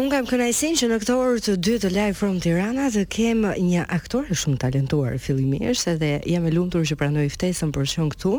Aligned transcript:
Un 0.00 0.06
kam 0.08 0.24
kënaqësinë 0.24 0.78
që 0.80 0.86
në 0.88 0.96
këtë 1.02 1.14
orë 1.22 1.40
të 1.44 1.54
dytë 1.66 1.88
live 1.92 2.14
from 2.16 2.36
Tirana 2.40 2.86
të 2.94 3.02
kem 3.12 3.42
një 3.44 3.82
aktor 3.92 4.30
shumë 4.32 4.56
talentuar 4.62 5.18
fillimisht 5.20 5.90
edhe 5.92 6.08
jam 6.30 6.46
e 6.48 6.52
lumtur 6.54 6.86
që 6.88 6.96
pranoi 7.02 7.26
ftesën 7.28 7.68
për 7.76 7.84
qenë 7.90 8.12
këtu. 8.14 8.30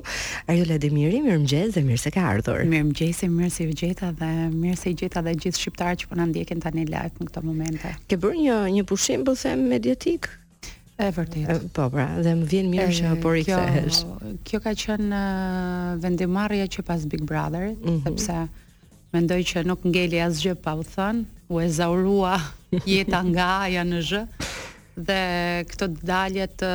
Ajo 0.50 0.64
Vladimiri, 0.66 1.20
mirëmëngjes 1.22 1.76
dhe 1.76 1.84
mirë 1.86 2.02
se 2.02 2.12
ka 2.16 2.24
ardhur. 2.32 2.64
Mirëmëngjes, 2.72 3.20
mirë 3.36 3.50
se 3.54 3.68
u 3.70 3.76
gjeta 3.78 4.10
dhe 4.18 4.30
mirë 4.56 4.80
se 4.82 4.90
i 4.90 4.96
gjeta 5.04 5.22
dhe 5.28 5.36
gjithë 5.38 5.62
shqiptarët 5.62 6.02
që 6.02 6.10
po 6.10 6.18
na 6.18 6.26
ndjekin 6.32 6.64
tani 6.66 6.88
live 6.90 7.14
në 7.22 7.28
këtë 7.30 7.44
moment. 7.46 7.84
Ke 8.10 8.18
bërë 8.24 8.40
një 8.40 8.56
një 8.80 8.86
pushim 8.90 9.26
po 9.30 9.36
them 9.38 9.68
mediatik? 9.70 10.32
E 10.98 11.12
vërtet. 11.14 11.68
Po 11.78 11.92
pra, 11.94 12.08
dhe 12.26 12.34
më 12.42 12.48
vjen 12.56 12.72
mirë 12.72 12.96
që 13.04 13.12
po 13.22 13.36
rikthehesh. 13.38 14.02
Kjo 14.50 14.64
ka 14.66 14.74
qenë 14.86 15.22
vendimarrja 16.08 16.66
që 16.74 16.86
pas 16.90 17.06
Big 17.06 17.22
Brotherit, 17.30 17.78
mm 17.78 18.02
-hmm. 18.02 18.02
sepse 18.08 18.98
mendoj 19.14 19.42
që 19.52 19.68
nuk 19.70 19.84
ngeli 19.86 20.20
asgjë 20.24 20.54
pa 20.56 20.72
u 20.80 20.86
thënë, 20.96 21.26
u 21.52 21.60
e 21.62 21.68
zaurua 21.70 22.40
jeta 22.88 23.20
nga 23.28 23.48
aja 23.68 23.84
në 23.84 24.00
zhë 24.08 24.22
dhe 25.08 25.20
këto 25.72 25.88
daljet 26.08 26.56
të 26.62 26.72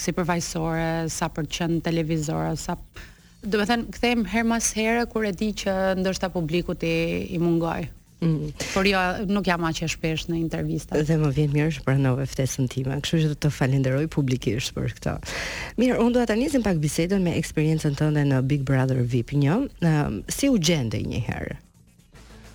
si 0.00 0.12
përvajsore 0.16 0.88
sa 1.12 1.30
për 1.32 1.48
qënë 1.54 1.82
televizora 1.88 2.54
sa 2.60 2.78
Do 3.46 3.60
me 3.60 3.64
thënë, 3.68 3.84
këthejmë 3.94 4.24
her 4.32 4.46
mas 4.48 4.72
herë 4.74 5.04
kur 5.12 5.22
e 5.28 5.30
di 5.38 5.52
që 5.54 5.72
ndërshta 6.00 6.32
publikut 6.34 6.80
i, 6.88 7.28
i 7.30 7.36
mungoj. 7.38 7.84
Mm. 8.24 8.48
Por 8.72 8.88
jo, 8.88 8.98
nuk 9.30 9.46
jam 9.46 9.62
aq 9.68 9.84
e 9.86 9.90
shpesh 9.92 10.24
në 10.32 10.40
intervista. 10.40 10.98
Dhe 11.06 11.14
më 11.20 11.30
vjen 11.36 11.52
mirë 11.54 11.68
që 11.76 11.84
pranove 11.86 12.26
ftesën 12.32 12.66
time, 12.72 12.96
kështu 12.98 13.20
që 13.22 13.28
do 13.30 13.36
të 13.44 13.52
falenderoj 13.54 14.08
publikisht 14.10 14.74
për 14.74 14.88
këtë. 14.96 15.12
Mirë, 15.78 16.00
unë 16.02 16.16
dua 16.16 16.24
atë 16.26 16.34
nisim 16.40 16.64
pak 16.66 16.80
bisedën 16.82 17.22
me 17.22 17.36
eksperiencën 17.38 17.94
tënde 18.00 18.24
në 18.32 18.40
Big 18.50 18.66
Brother 18.66 19.04
VIP 19.14 19.36
1. 19.38 19.70
Ehm, 19.84 20.18
si 20.26 20.50
u 20.50 20.58
gjende 20.58 20.98
një 21.06 21.22
herë? 21.28 21.54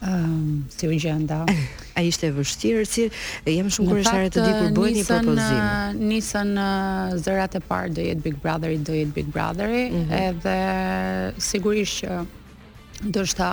Um, 0.02 0.66
si 0.70 0.88
u 0.88 0.92
gjenda. 0.92 1.46
A 1.96 2.02
ishte 2.02 2.28
e 2.28 2.34
vështirë, 2.34 2.86
si 2.88 3.04
jam 3.54 3.68
shumë 3.70 3.90
kurishare 3.92 4.30
të 4.34 4.44
di 4.46 4.54
kur 4.56 4.70
bëj 4.78 4.94
një 4.96 5.04
propozim. 5.06 5.60
Në 5.60 6.06
nisën 6.10 6.54
zërat 7.22 7.58
e 7.60 7.60
parë 7.68 7.92
do 7.98 8.06
jetë 8.06 8.24
Big 8.24 8.38
Brotheri, 8.42 8.78
do 8.88 8.96
jetë 8.96 9.14
Big 9.18 9.28
Brotheri, 9.36 9.82
mm 9.92 10.06
-hmm. 10.08 10.30
edhe 10.30 11.34
sigurisht 11.50 12.04
që 12.04 12.26
do 13.16 13.26
shta 13.26 13.52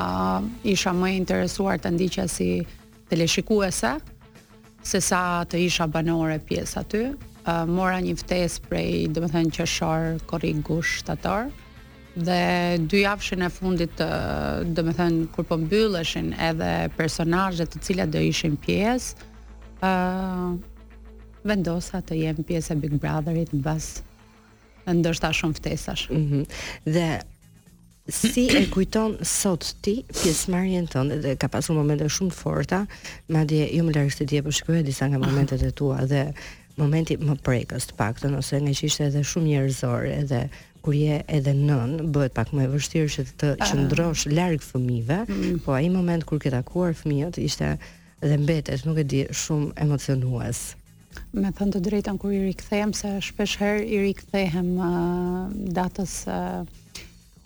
isha 0.75 0.93
më 1.03 1.09
interesuar 1.17 1.79
të 1.79 1.91
ndiqja 1.95 2.29
si 2.29 2.65
teleshikuese, 3.11 3.93
se 4.83 5.01
sa 5.01 5.45
të 5.45 5.57
isha 5.67 5.87
banore 5.87 6.39
pjesë 6.39 6.79
aty. 6.81 7.03
Uh, 7.47 7.67
mora 7.69 7.99
një 8.01 8.15
ftesë 8.23 8.61
prej, 8.69 9.09
domethënë 9.09 9.45
më 9.45 9.51
thënë, 9.51 9.55
qëshar, 9.57 10.01
korik, 10.27 10.57
gush, 10.69 10.99
shtator 10.99 11.51
dhe 12.25 12.79
dy 12.91 13.01
javshën 13.05 13.45
e 13.47 13.51
fundit 13.53 13.93
të, 13.99 14.09
dhe 14.75 14.83
me 14.87 14.95
thënë, 14.97 15.27
kur 15.35 15.47
po 15.47 15.59
mbylleshin 15.61 16.33
edhe 16.49 16.71
personajet 16.99 17.71
të 17.75 17.83
cilat 17.87 18.11
dhe 18.13 18.23
ishin 18.31 18.57
pjesë, 18.65 19.29
uh, 19.87 20.53
vendosa 21.49 22.01
të 22.03 22.19
jem 22.23 22.43
pjesë 22.49 22.75
e 22.75 22.79
Big 22.83 22.97
Brotherit 23.01 23.55
në 23.55 23.63
bas 23.65 23.91
ndërshta 24.89 25.31
shumë 25.37 25.59
ftesash. 25.59 26.09
Mm 26.11 26.25
-hmm. 26.29 26.45
Dhe 26.97 27.09
si 28.09 28.47
e 28.57 28.65
kujton 28.73 29.19
sot 29.23 29.75
ti 29.85 30.03
pjesëmarrjen 30.13 30.87
tënde 30.95 31.17
dhe 31.23 31.37
ka 31.37 31.49
pasur 31.49 31.75
momente 31.77 32.05
shumë 32.09 32.31
forta, 32.33 32.87
madje 33.29 33.69
jo 33.77 33.85
më 33.85 33.93
larg 33.95 34.11
të 34.17 34.27
ti 34.27 34.37
e 34.37 34.43
po 34.43 34.51
shikoj 34.51 34.83
disa 34.83 35.07
nga 35.09 35.19
momentet 35.19 35.63
e 35.63 35.71
tua 35.73 36.05
dhe 36.07 36.33
momenti 36.77 37.17
më 37.17 37.35
prekës 37.47 37.85
të 37.87 37.95
paktën 37.99 38.37
ose 38.39 38.61
nga 38.61 38.71
që 38.71 38.83
ishte 38.87 39.03
edhe 39.07 39.23
shumë 39.31 39.47
njerëzor 39.49 40.03
edhe 40.21 40.49
kur 40.83 40.95
je 40.95 41.23
edhe 41.27 41.55
nën 41.55 42.11
bëhet 42.15 42.35
pak 42.37 42.51
më 42.55 42.67
e 42.67 42.71
vështirë 42.75 43.11
që 43.15 43.25
të 43.43 43.51
ah. 43.57 43.67
qëndrosh 43.67 44.27
larg 44.31 44.65
fëmijëve, 44.65 45.21
mm 45.29 45.61
po 45.67 45.75
ai 45.77 45.89
moment 45.93 46.25
kur 46.29 46.41
ke 46.43 46.53
takuar 46.55 46.95
fëmijët 46.99 47.39
ishte 47.43 47.73
dhe 48.21 48.37
mbetet, 48.43 48.85
nuk 48.87 48.99
e 49.03 49.05
di, 49.05 49.23
shumë 49.43 49.73
emocionues. 49.85 50.65
Me 51.35 51.51
thënë 51.51 51.75
të 51.77 51.83
drejtën 51.89 52.19
kur 52.21 52.35
i 52.35 52.41
rikëthejmë, 52.49 52.95
se 52.99 53.13
shpesh 53.31 53.57
herë 53.61 53.85
i 53.97 54.01
rikëthejmë 54.07 54.89
uh, 54.89 55.41
datës 55.77 56.15
uh, 56.31 56.67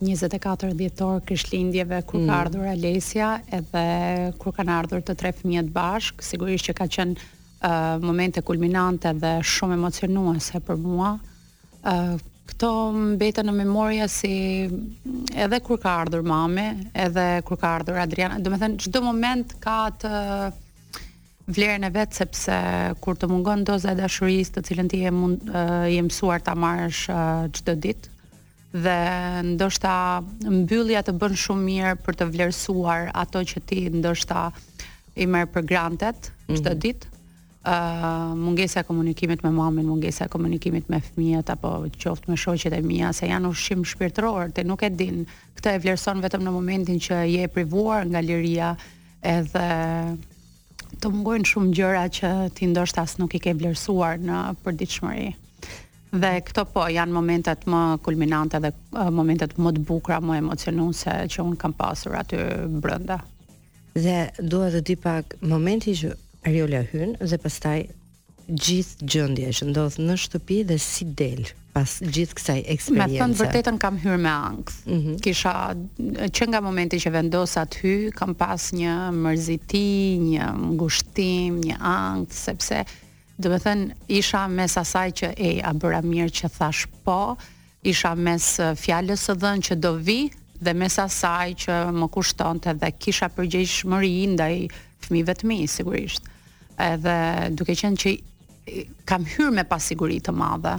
24 0.03 0.73
dhjetor 0.79 1.21
kështë 1.29 1.55
lindjeve, 1.55 2.01
kur 2.09 2.21
mm. 2.21 2.29
ka 2.29 2.39
ardhur 2.45 2.67
Alesja, 2.73 3.33
edhe 3.57 3.85
kur 4.41 4.53
ka 4.57 4.65
në 4.67 4.77
ardhur 4.81 5.01
të 5.07 5.17
tre 5.21 5.33
fëmijët 5.39 5.71
bashkë, 5.75 6.27
sigurisht 6.31 6.69
që 6.69 6.75
ka 6.81 6.89
qenë 6.97 7.17
uh, 7.17 7.71
momente 8.03 8.43
kulminante 8.45 9.13
dhe 9.17 9.37
shumë 9.53 9.77
emocionuese 9.79 10.61
për 10.67 10.81
mua, 10.83 11.15
uh, 11.87 12.15
Këto 12.47 12.69
mbetën 13.15 13.47
në 13.47 13.53
memoria 13.55 14.07
si 14.11 14.31
edhe 15.45 15.59
kur 15.63 15.79
ka 15.79 15.93
ardhur 16.03 16.25
mame, 16.27 16.65
edhe 17.05 17.27
kur 17.47 17.59
ka 17.61 17.75
ardhur 17.79 17.99
Adriana, 18.01 18.39
do 18.43 18.51
të 18.51 18.59
thënë 18.63 18.83
çdo 18.83 19.01
moment 19.05 19.53
ka 19.63 19.77
të 20.01 20.11
vlerën 21.55 21.87
e 21.87 21.91
vet 21.95 22.15
sepse 22.19 22.55
kur 23.03 23.15
të 23.19 23.29
mungon 23.31 23.63
doza 23.67 23.93
e 23.93 23.97
dashurisë, 23.99 24.53
të 24.57 24.65
cilën 24.69 24.91
ti 24.91 25.01
e 25.07 25.13
mësuar 26.03 26.43
ta 26.43 26.55
marrësh 26.55 27.05
çdo 27.59 27.77
ditë 27.87 28.11
dhe 28.73 28.97
ndoshta 29.53 29.93
mbyllja 30.49 31.03
të 31.05 31.13
bën 31.21 31.35
shumë 31.37 31.67
mirë 31.67 31.95
për 32.07 32.17
të 32.21 32.29
vlerësuar 32.33 33.11
ato 33.23 33.43
që 33.51 33.61
ti 33.69 33.83
ndoshta 33.99 34.47
i 35.21 35.27
merr 35.29 35.51
për 35.55 35.67
grantet 35.71 36.31
çdo 36.49 36.73
mhm. 36.73 36.81
ditë 36.87 37.12
uh, 37.65 38.31
mungesa 38.35 38.79
e 38.79 38.83
komunikimit 38.83 39.41
me 39.41 39.49
mamën, 39.49 39.83
mungesa 39.85 40.23
e 40.23 40.27
komunikimit 40.27 40.87
me 40.91 40.99
fëmijët 40.99 41.49
apo 41.53 41.69
qoftë 41.97 42.31
me 42.31 42.35
shoqjet 42.37 42.73
e 42.75 42.81
mia, 42.83 43.11
se 43.15 43.27
janë 43.31 43.47
ushim 43.51 43.83
shpirtëror, 43.87 44.51
ti 44.55 44.63
nuk 44.67 44.83
e 44.83 44.89
din. 44.89 45.23
Këtë 45.57 45.75
e 45.77 45.81
vlerëson 45.85 46.21
vetëm 46.23 46.43
në 46.43 46.51
momentin 46.55 46.99
që 46.99 47.21
je 47.31 47.45
e 47.47 47.51
privuar 47.51 48.03
nga 48.09 48.21
liria, 48.23 48.73
edhe 49.21 49.67
të 50.99 51.09
mungojnë 51.11 51.49
shumë 51.49 51.73
gjëra 51.77 52.03
që 52.17 52.31
ti 52.55 52.67
ndoshta 52.69 53.01
as 53.07 53.15
nuk 53.19 53.33
i 53.33 53.41
ke 53.41 53.53
vlerësuar 53.57 54.19
në 54.23 54.43
përditshmëri. 54.65 55.29
Dhe 56.13 56.29
këto 56.45 56.67
po 56.69 56.83
janë 56.93 57.15
momentet 57.15 57.63
më 57.65 57.79
kulminante 58.05 58.59
dhe 58.61 58.69
uh, 58.73 59.07
momentet 59.09 59.55
më 59.57 59.71
të 59.79 59.85
bukura, 59.87 60.19
më 60.21 60.43
emocionuese 60.43 61.15
që 61.31 61.39
un 61.41 61.55
kam 61.57 61.73
pasur 61.73 62.13
aty 62.19 62.37
brenda. 62.69 63.21
Dhe 63.95 64.19
duhet 64.41 64.75
të 64.79 64.83
di 64.89 64.95
pak 64.97 65.33
momenti 65.41 65.93
që 65.97 66.11
Ariola 66.43 66.83
hyn 66.91 67.13
dhe 67.21 67.37
pastaj 67.39 67.83
gjithë 68.51 69.07
gjendja 69.07 69.51
që 69.57 69.65
ndodh 69.69 69.95
në 70.03 70.15
shtëpi 70.19 70.57
dhe 70.67 70.75
si 70.83 71.05
del 71.19 71.45
pas 71.73 71.87
gjithë 72.03 72.35
kësaj 72.37 72.57
eksperiencë. 72.73 73.13
Me 73.15 73.21
thënë 73.21 73.37
vërtetën 73.39 73.77
kam 73.81 73.95
hyrë 74.03 74.17
me 74.21 74.31
ankth. 74.33 74.81
Mm 74.85 74.99
-hmm. 74.99 75.21
Kisha 75.23 75.53
që 76.35 76.47
nga 76.49 76.59
momenti 76.65 76.99
që 76.99 77.11
vendos 77.15 77.55
atë 77.61 77.79
hy, 77.85 77.93
kam 78.17 78.35
pas 78.35 78.65
një 78.79 78.95
mërziti, 79.23 79.85
një 80.27 80.49
ngushtim, 80.75 81.61
një 81.63 81.77
ankth, 81.91 82.35
sepse 82.43 82.83
dhe 83.39 83.47
të 83.53 83.59
thënë 83.63 83.87
isha 84.19 84.41
mes 84.57 84.77
asaj 84.83 85.07
që 85.19 85.27
e 85.37 85.51
a 85.63 85.71
bëra 85.73 86.01
mirë 86.11 86.33
që 86.41 86.51
thash 86.57 86.83
po, 87.05 87.19
isha 87.93 88.11
mes 88.15 88.51
fjallës 88.83 89.21
së 89.27 89.33
dhënë 89.41 89.63
që 89.67 89.75
do 89.85 89.91
vi, 90.07 90.19
dhe 90.65 90.73
mes 90.73 90.99
asaj 91.07 91.47
që 91.63 91.73
më 91.99 92.07
kushton 92.15 92.59
dhe 92.81 92.89
kisha 93.03 93.27
përgjegjshmëri 93.35 93.87
mëri 93.89 94.23
i 94.23 94.27
ndaj 94.35 94.55
fmive 95.05 95.33
të 95.39 95.47
mi, 95.47 95.59
sigurisht 95.67 96.23
edhe 96.77 97.49
duke 97.55 97.75
qenë 97.75 97.99
që 98.01 98.13
kam 99.09 99.25
hyrë 99.27 99.53
me 99.59 99.65
pasiguri 99.67 100.19
të 100.23 100.33
madhe 100.35 100.77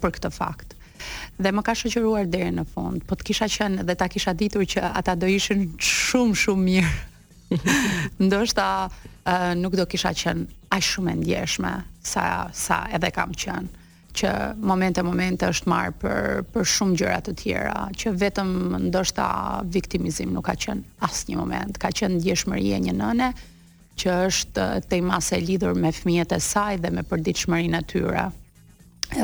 për 0.00 0.12
këtë 0.16 0.30
fakt. 0.34 0.74
Dhe 1.38 1.50
më 1.54 1.62
ka 1.66 1.74
shoqëruar 1.78 2.26
deri 2.30 2.50
në 2.54 2.64
fund, 2.72 3.04
po 3.06 3.14
të 3.16 3.28
kisha 3.30 3.46
qenë 3.50 3.84
dhe 3.86 3.94
ta 3.98 4.08
kisha 4.10 4.32
ditur 4.34 4.64
që 4.66 4.90
ata 4.98 5.14
do 5.18 5.28
ishin 5.30 5.68
shumë 5.78 6.36
shumë 6.44 6.64
mirë. 6.70 6.96
Ndoshta 8.24 8.88
nuk 9.56 9.76
do 9.78 9.86
kisha 9.88 10.10
qenë 10.12 10.48
aq 10.74 10.82
shumë 10.90 11.14
e 11.14 11.18
ndjeshme 11.22 11.72
sa 12.04 12.24
sa 12.52 12.82
edhe 12.96 13.10
kam 13.14 13.32
qenë 13.32 13.76
që 14.18 14.30
momente 14.66 15.02
momente 15.06 15.46
është 15.46 15.68
marr 15.70 15.92
për 16.02 16.42
për 16.52 16.66
shumë 16.74 16.98
gjëra 17.00 17.18
të 17.24 17.34
tjera 17.40 17.84
që 18.02 18.12
vetëm 18.20 18.48
ndoshta 18.88 19.26
viktimizim 19.76 20.32
nuk 20.34 20.48
ka 20.50 20.56
qenë 20.60 21.04
asnjë 21.08 21.38
moment, 21.38 21.78
ka 21.80 21.88
qenë 21.94 22.18
ndjeshmëria 22.18 22.80
një 22.84 22.94
nëne 22.98 23.30
që 23.98 24.18
është 24.30 24.66
eh, 24.66 24.84
tema 24.88 25.18
se 25.24 25.38
lidhur 25.42 25.74
me 25.76 25.90
fëmijët 25.94 26.34
e 26.36 26.40
saj 26.42 26.78
dhe 26.84 26.92
me 26.94 27.04
përditshmërinë 27.10 27.80
e 27.80 27.86
tyre. 27.92 28.26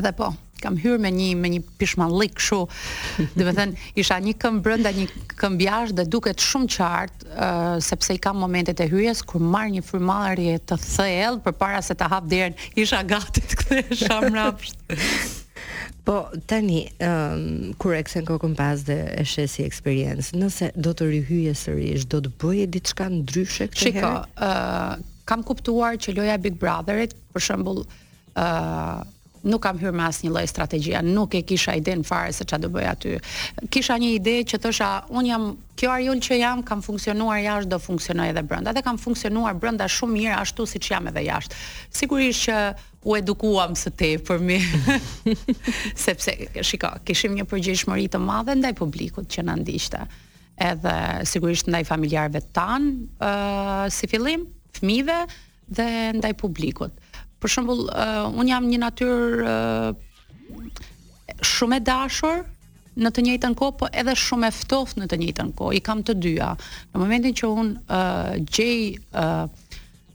Edhe 0.00 0.12
po, 0.16 0.30
kam 0.62 0.78
hyrë 0.80 1.00
me 1.04 1.10
një 1.14 1.30
me 1.38 1.50
një 1.52 1.60
pishmallik 1.80 2.34
kështu. 2.40 2.60
Do 3.36 3.44
të 3.46 3.54
thënë, 3.58 3.92
isha 4.00 4.18
një 4.24 4.34
këmbë 4.42 4.64
brenda, 4.66 4.92
një 4.96 5.06
këmbë 5.38 5.68
jashtë 5.68 5.98
dhe 6.00 6.08
duket 6.14 6.44
shumë 6.48 6.70
qartë, 6.76 7.30
uh, 7.34 7.76
sepse 7.84 8.16
i 8.16 8.20
kam 8.26 8.40
momentet 8.42 8.80
e 8.84 8.88
hyjes 8.90 9.22
kur 9.28 9.44
marr 9.44 9.72
një 9.76 9.84
frymarrje 9.86 10.58
të 10.70 10.80
thellë 10.88 11.44
përpara 11.46 11.84
se 11.84 11.96
të 12.00 12.10
hap 12.14 12.28
derën, 12.32 12.58
isha 12.80 13.02
gati 13.12 13.44
të 13.44 13.62
kthesha 13.62 14.22
mbrapsht. 14.26 15.42
Po 16.04 16.28
tani 16.46 16.84
um, 17.00 17.72
kur 17.80 17.94
eksen 17.96 18.26
kokën 18.28 18.52
pas 18.56 18.82
dhe 18.84 18.96
e 19.16 19.22
shesi 19.24 19.64
eksperiencë, 19.64 20.36
nëse 20.36 20.68
do 20.86 20.92
të 21.00 21.08
rihyje 21.14 21.54
sërish, 21.56 22.04
do 22.14 22.20
të 22.26 22.32
bëje 22.42 22.66
diçka 22.76 23.06
ndryshe 23.14 23.68
këtë 23.72 23.92
herë? 23.96 24.02
Shiko, 24.02 24.10
ehm, 24.36 25.00
uh, 25.00 25.22
kam 25.30 25.40
kuptuar 25.48 25.96
që 25.96 26.14
loja 26.18 26.36
Big 26.44 26.58
Brotherit, 26.60 27.16
për 27.32 27.46
shembull, 27.48 27.82
ë 27.88 28.36
ehm, 28.44 29.13
nuk 29.44 29.62
kam 29.64 29.76
hyrë 29.78 29.92
me 29.94 30.06
asnjë 30.08 30.30
lloj 30.32 30.44
strategjia, 30.48 31.02
nuk 31.04 31.34
e 31.36 31.42
kisha 31.46 31.74
iden 31.76 32.02
fare 32.06 32.32
se 32.32 32.46
ç'a 32.48 32.58
do 32.60 32.70
bëj 32.72 32.86
aty. 32.90 33.14
Kisha 33.72 33.96
një 34.00 34.10
ide 34.18 34.34
që 34.50 34.60
thosha, 34.64 34.88
un 35.12 35.28
jam 35.28 35.46
kjo 35.78 35.92
ariol 35.92 36.22
që 36.24 36.38
jam, 36.40 36.62
kam 36.66 36.82
funksionuar 36.84 37.42
jashtë, 37.44 37.70
do 37.74 37.78
funksionoj 37.82 38.30
edhe 38.32 38.42
brenda. 38.46 38.72
Dhe 38.76 38.82
kam 38.86 38.98
funksionuar 39.00 39.56
brenda 39.60 39.88
shumë 39.90 40.16
mirë 40.16 40.34
ashtu 40.40 40.66
siç 40.70 40.88
jam 40.94 41.08
edhe 41.10 41.26
jashtë. 41.28 41.60
Sigurisht 42.00 42.48
që 42.48 42.58
u 43.04 43.18
edukuam 43.18 43.76
së 43.76 43.92
tepër 44.00 44.40
mi. 44.40 44.60
Sepse 46.06 46.38
shiko, 46.64 46.94
kishim 47.04 47.36
një 47.36 47.46
përgjegjësi 47.50 48.08
të 48.14 48.20
madhe 48.24 48.56
ndaj 48.62 48.74
publikut 48.80 49.28
që 49.34 49.44
na 49.44 49.58
ndiqte. 49.60 50.06
Edhe 50.56 50.94
sigurisht 51.26 51.68
ndaj 51.68 51.84
familjarëve 51.90 52.40
tan, 52.56 52.92
ë 53.20 53.28
uh, 53.28 53.86
si 53.90 54.08
fillim, 54.08 54.46
fëmijëve 54.78 55.18
dhe 55.74 55.88
ndaj 56.20 56.30
publikut 56.38 56.94
për 57.44 57.52
shembull 57.52 57.82
uh, 57.90 58.24
un 58.40 58.48
jam 58.48 58.66
një 58.70 58.78
natyrë 58.86 59.44
uh, 59.44 60.82
shumë 61.44 61.78
e 61.80 61.84
dashur 61.84 62.42
në 62.94 63.10
të 63.10 63.22
njëjtën 63.26 63.54
kohë, 63.58 63.76
po 63.80 63.88
edhe 63.98 64.14
shumë 64.16 64.48
e 64.48 64.54
ftoft 64.54 65.00
në 65.00 65.08
të 65.10 65.18
njëjtën 65.20 65.48
kohë. 65.58 65.74
I 65.76 65.80
kam 65.82 66.04
të 66.06 66.14
dyja. 66.24 66.52
Në 66.92 67.00
momentin 67.02 67.34
që 67.34 67.48
un 67.50 67.72
uh, 67.76 68.36
gjej 68.54 68.94
uh, 69.10 69.48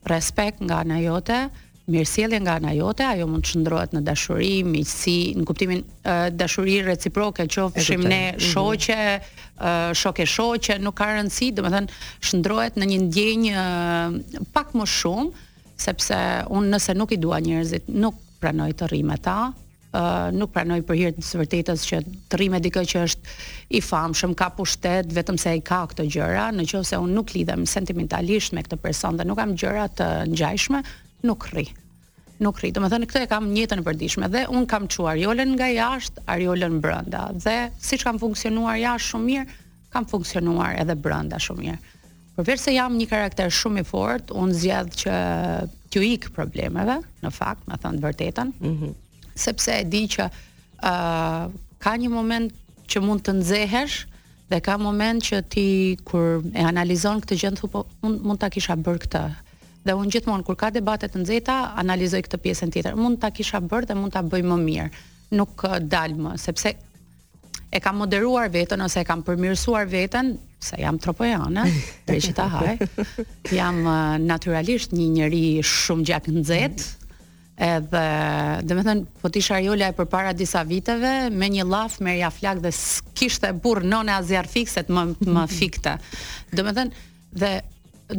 respekt 0.08 0.64
nga 0.64 0.78
ana 0.86 1.02
jote, 1.04 1.42
mirësjellje 1.90 2.40
nga 2.46 2.56
ana 2.62 2.72
jote, 2.78 3.04
ajo 3.10 3.28
mund 3.28 3.44
të 3.44 3.52
shndrohet 3.52 3.94
në 3.98 4.02
dashuri, 4.08 4.52
miqësi, 4.64 5.18
në 5.42 5.46
kuptimin 5.50 5.84
uh, 5.84 6.30
dashuri 6.40 6.80
reciproke, 6.88 7.46
qofshim 7.52 8.08
ne 8.10 8.22
mhm. 8.31 8.48
shoqe, 8.48 8.96
mm 8.96 9.94
uh, 9.94 10.24
shoqe 10.38 10.80
nuk 10.86 10.96
ka 11.02 11.12
rëndësi, 11.18 11.52
domethënë 11.60 12.04
shndrohet 12.31 12.80
në 12.80 12.88
një 12.94 13.02
ndjenjë 13.10 13.68
uh, 13.68 14.50
pak 14.56 14.72
më 14.80 14.88
shumë, 14.96 15.48
sepse 15.80 16.20
un 16.60 16.68
nëse 16.72 16.94
nuk 16.98 17.14
i 17.16 17.22
dua 17.22 17.40
njerëzit, 17.44 17.88
nuk 17.90 18.18
pranoj 18.42 18.70
të 18.80 18.90
rrim 18.92 19.12
ata, 19.16 19.36
ë 19.90 20.00
uh, 20.00 20.38
nuk 20.38 20.52
pranoj 20.54 20.78
për 20.86 20.98
hir 21.00 21.14
të 21.18 21.24
së 21.26 21.40
vërtetës 21.42 21.84
që 21.90 22.00
të 22.30 22.38
rrim 22.38 22.54
me 22.54 22.60
dikë 22.64 22.84
që 22.92 23.04
është 23.08 23.36
i 23.80 23.84
famshëm, 23.86 24.36
ka 24.38 24.52
pushtet, 24.60 25.10
vetëm 25.16 25.40
se 25.42 25.54
ai 25.56 25.62
ka 25.66 25.81
këto 25.90 26.06
gjëra, 26.16 26.50
nëse 26.60 27.00
unë 27.00 27.16
nuk 27.16 27.34
lidhem 27.36 27.66
sentimentalisht 27.68 28.54
me 28.58 28.64
këtë 28.68 28.80
person 28.84 29.18
dhe 29.20 29.26
nuk 29.28 29.40
kam 29.42 29.56
gjëra 29.60 29.88
të 30.00 30.10
ngjajshme, 30.36 30.84
nuk 31.31 31.48
rri. 31.54 31.68
Nuk 32.40 32.62
rri. 32.62 32.70
Do 32.76 32.80
të 32.84 32.92
thënë 32.94 33.08
këtë 33.12 33.24
e 33.26 33.30
kam 33.34 33.50
njëtë 33.54 33.80
në 33.81 33.88
përditshme 33.88 34.30
dhe 34.31 34.46
un 34.56 34.64
kam 34.72 34.86
çuar 34.88 35.18
Jolën 35.20 35.50
nga 35.58 35.68
jashtë, 35.74 36.22
Ariolën 36.34 36.78
brenda 36.80 37.26
dhe 37.36 37.58
siç 37.84 38.06
kam 38.08 38.22
funksionuar 38.22 38.78
jashtë 38.80 39.10
shumë 39.16 39.28
mirë, 39.31 39.48
kam 39.96 40.08
funksionuar 40.08 40.78
edhe 40.80 40.96
brenda 40.96 41.36
shumë 41.44 41.66
mirë. 41.66 41.80
Përveç 42.39 42.62
se 42.63 42.71
jam 42.71 42.94
një 42.95 43.06
karakter 43.12 43.50
shumë 43.51 43.81
i 43.81 43.86
fort, 43.88 44.30
unë 44.31 44.53
zgjedh 44.56 44.94
që 45.01 45.15
t'ju 45.91 46.03
ik 46.07 46.27
problemeve, 46.31 46.94
në 47.19 47.31
fakt, 47.36 47.65
më 47.68 47.75
thënë 47.83 48.00
të 48.00 48.06
vërtetën. 48.07 48.53
Mm 48.63 48.94
Sepse 49.39 49.71
e 49.80 49.86
di 49.88 50.01
që 50.12 50.25
uh, 50.27 51.45
ka 51.80 51.91
një 51.95 52.09
moment 52.12 52.50
që 52.91 53.00
mund 53.00 53.21
të 53.24 53.38
nxehesh 53.38 53.94
dhe 54.51 54.57
ka 54.63 54.74
moment 54.81 55.24
që 55.24 55.38
ti 55.51 55.63
kur 56.09 56.41
e 56.51 56.65
analizon 56.68 57.21
këtë 57.24 57.38
gjë, 57.39 57.51
thu 57.59 57.69
po 57.71 57.86
mund 58.03 58.19
mund 58.27 58.42
ta 58.42 58.50
kisha 58.51 58.75
bër 58.75 59.00
këtë. 59.06 59.21
Dhe 59.88 59.95
unë 59.95 60.12
gjithmonë 60.18 60.44
kur 60.44 60.59
ka 60.59 60.74
debate 60.75 61.07
të 61.07 61.21
nxehta, 61.24 61.56
analizoj 61.85 62.19
këtë 62.25 62.42
pjesën 62.44 62.74
tjetër. 62.75 63.00
Mund 63.00 63.21
ta 63.24 63.31
kisha 63.31 63.62
bër 63.63 63.88
dhe 63.88 63.95
mund 63.95 64.12
ta 64.15 64.24
bëj 64.33 64.44
më 64.51 64.59
mirë. 64.65 64.89
Nuk 65.39 65.63
uh, 65.68 65.77
dal 65.80 66.15
më, 66.19 66.35
sepse 66.44 66.75
e 67.71 67.80
kam 67.85 68.03
moderuar 68.03 68.51
veten 68.51 68.83
ose 68.88 69.00
e 69.03 69.07
kam 69.07 69.24
përmirësuar 69.27 69.88
veten 69.92 70.35
se 70.59 70.75
jam 70.79 71.00
tropojane, 71.00 71.63
dhe 72.07 72.44
haj, 72.44 72.77
jam 73.56 73.83
naturalisht 74.27 74.91
një 74.91 75.06
njëri 75.15 75.44
shumë 75.65 76.06
gjak 76.09 76.27
në 76.29 76.44
zetë, 76.50 76.88
edhe, 77.63 78.03
dhe 78.67 78.75
me 78.77 78.83
thënë, 78.88 79.06
po 79.23 79.31
tisha 79.35 79.59
jolla 79.63 79.89
e 79.91 79.95
për 79.95 80.07
para 80.11 80.33
disa 80.35 80.61
viteve, 80.67 81.29
me 81.31 81.50
një 81.56 81.65
laf, 81.67 81.97
me 82.03 82.15
rja 82.17 82.31
flak 82.31 82.61
dhe 82.63 82.71
s'kishtë 82.75 83.51
e 83.53 83.57
burë 83.63 83.88
në 83.91 84.01
në 84.09 84.17
azjar 84.19 84.47
fikset 84.51 84.91
më, 84.95 85.06
më 85.27 85.47
fikte. 85.59 85.95
Dhe 86.53 86.63
me 86.67 86.75
thënë, 86.75 87.07
dhe 87.44 87.53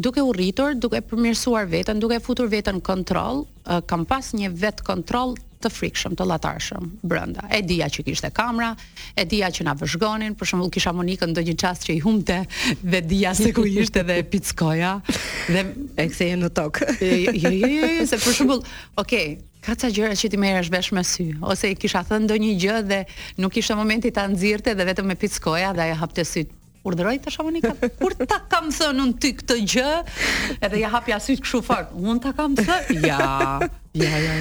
duke 0.00 0.24
u 0.24 0.32
rritur, 0.36 0.74
duke 0.80 1.00
përmirësuar 1.08 1.68
vetën, 1.72 2.00
duke 2.04 2.20
futur 2.24 2.48
vetën 2.52 2.80
kontrol, 2.84 3.44
kam 3.90 4.04
pas 4.08 4.32
një 4.36 4.52
vetë 4.60 4.84
kontrol 4.86 5.36
të 5.64 5.70
frikshëm, 5.72 6.14
të 6.16 6.26
llatarshëm 6.28 6.88
brenda. 7.10 7.44
E 7.52 7.60
dija 7.66 7.88
që 7.92 8.04
kishte 8.06 8.30
kamera, 8.34 8.70
e 9.16 9.24
dija 9.28 9.50
që 9.52 9.66
na 9.68 9.74
vëzhgonin, 9.78 10.36
për 10.40 10.50
shembull 10.52 10.72
kisha 10.72 10.92
Monikën 10.96 11.32
ndonjë 11.34 11.56
çast 11.60 11.86
që 11.88 11.96
i 11.98 12.00
humte 12.04 12.40
dhe 12.82 13.02
dija 13.10 13.34
se 13.38 13.52
ku 13.56 13.66
ishte 13.68 14.04
dhe 14.08 14.20
pickoja 14.32 14.96
dhe 15.48 15.66
e 16.00 16.08
ktheje 16.10 16.40
në 16.42 16.52
tokë. 16.58 16.90
Jo 17.04 17.20
jo, 17.26 17.36
jo, 17.36 17.54
jo, 17.54 17.78
jo, 17.84 18.06
se 18.10 18.20
për 18.24 18.38
shembull, 18.38 18.64
okay, 19.02 19.36
ka 19.64 19.76
ca 19.76 19.90
gjëra 19.92 20.16
që 20.16 20.32
ti 20.32 20.40
merresh 20.40 20.72
vesh 20.72 20.92
me 20.96 21.04
sy 21.04 21.30
ose 21.44 21.72
i 21.72 21.76
kisha 21.76 22.02
thënë 22.08 22.28
ndonjë 22.30 22.54
gjë 22.64 22.78
dhe 22.90 23.02
nuk 23.44 23.52
kishte 23.58 23.76
momenti 23.76 24.12
ta 24.16 24.24
nxirrte 24.32 24.74
dhe 24.78 24.88
vetëm 24.94 25.12
me 25.12 25.18
pickoja 25.20 25.74
dhe 25.76 25.90
ajo 25.90 25.98
hapte 26.04 26.24
syt 26.24 26.56
Urdhëroj 26.88 27.16
të 27.24 27.32
shavoni 27.34 27.60
Kur 28.00 28.14
ta 28.30 28.38
kam 28.52 28.70
thënë 28.72 29.04
un 29.04 29.12
ty 29.22 29.30
këtë 29.38 29.56
gjë, 29.72 29.88
edhe 30.68 30.80
ja 30.82 30.90
hapja 30.94 31.18
sy 31.22 31.36
kështu 31.40 31.60
fort. 31.66 31.92
Un 31.98 32.20
ta 32.24 32.32
kam 32.38 32.56
thënë. 32.56 32.98
Ja. 33.04 33.60
Ja, 33.98 34.22
ja. 34.22 34.36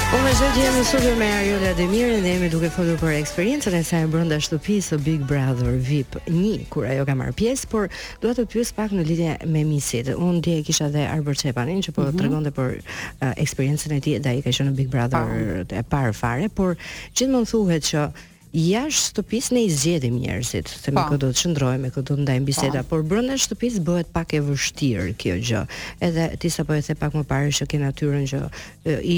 Unë 0.07 0.23
me 0.23 0.29
zhëtë 0.39 0.61
jemi 0.63 0.77
në 0.79 0.83
studio 0.87 1.09
me 1.19 1.25
Arjo 1.35 1.55
Vladimir 1.59 2.11
dhe 2.23 2.29
jemi 2.31 2.47
duke 2.53 2.67
folur 2.71 2.95
për 3.01 3.11
eksperiencën 3.17 3.73
e 3.75 3.81
saj 3.83 4.05
brënda 4.13 4.37
shtëpisë 4.39 4.93
së 4.93 4.99
Big 5.03 5.25
Brother 5.27 5.73
VIP 5.83 6.15
1, 6.29 6.61
kur 6.71 6.87
ajo 6.87 7.03
ka 7.09 7.15
marrë 7.19 7.35
pjesë, 7.35 7.67
por 7.73 7.89
dua 8.23 8.31
të 8.37 8.45
pyes 8.53 8.71
pak 8.77 8.95
në 8.95 9.03
lidhja 9.09 9.33
me 9.51 9.65
misit. 9.67 10.07
Unë 10.15 10.39
e 10.53 10.63
kisha 10.69 10.87
dhe 10.95 11.03
Arbor 11.11 11.35
Çepanin 11.35 11.83
që 11.89 11.95
po 11.97 12.05
mm 12.07 12.15
-hmm. 12.23 12.39
të 12.39 12.41
dhe 12.47 12.55
për 12.59 12.69
uh, 12.79 13.33
eksperiencën 13.35 13.97
e 13.97 13.99
ti, 13.99 14.15
da 14.23 14.31
i 14.31 14.41
ka 14.41 14.55
qenë 14.55 14.69
në 14.71 14.75
Big 14.79 14.87
Brother 14.87 15.65
pa. 15.67 15.75
e 15.75 15.83
parë 15.91 16.13
fare, 16.23 16.45
por 16.55 16.77
gjithmonë 17.15 17.43
më 17.43 17.45
në 17.45 17.51
thuhet 17.51 17.83
që 17.91 17.99
jashtë 18.55 19.09
shtëpisë 19.17 19.53
ne 19.55 19.61
i 19.67 19.71
zgjedhim 19.71 20.17
njerëzit, 20.21 20.71
me 20.87 20.93
po. 20.95 21.03
këtë 21.11 21.17
do 21.19 21.29
të 21.33 21.39
qëndrojmë, 21.41 21.89
këtë 21.91 22.07
do 22.07 22.15
të 22.15 22.23
ndajmë 22.23 22.43
po. 22.43 22.47
biseda, 22.47 22.83
pa. 22.83 22.89
por 22.89 23.03
brenda 23.03 23.35
shtëpisë 23.37 23.81
bëhet 23.83 24.11
pak 24.13 24.33
e 24.33 24.39
vështirë 24.45 25.07
kjo 25.19 25.35
gjë. 25.49 25.63
Edhe 26.07 26.27
ti 26.39 26.49
sapo 26.53 26.75
e 26.77 26.81
the 26.81 26.95
pak 26.95 27.13
më 27.17 27.23
parë 27.27 27.51
që 27.57 27.67
ke 27.67 27.79
natyrën 27.79 28.25
që 28.31 28.39
i 29.03 29.17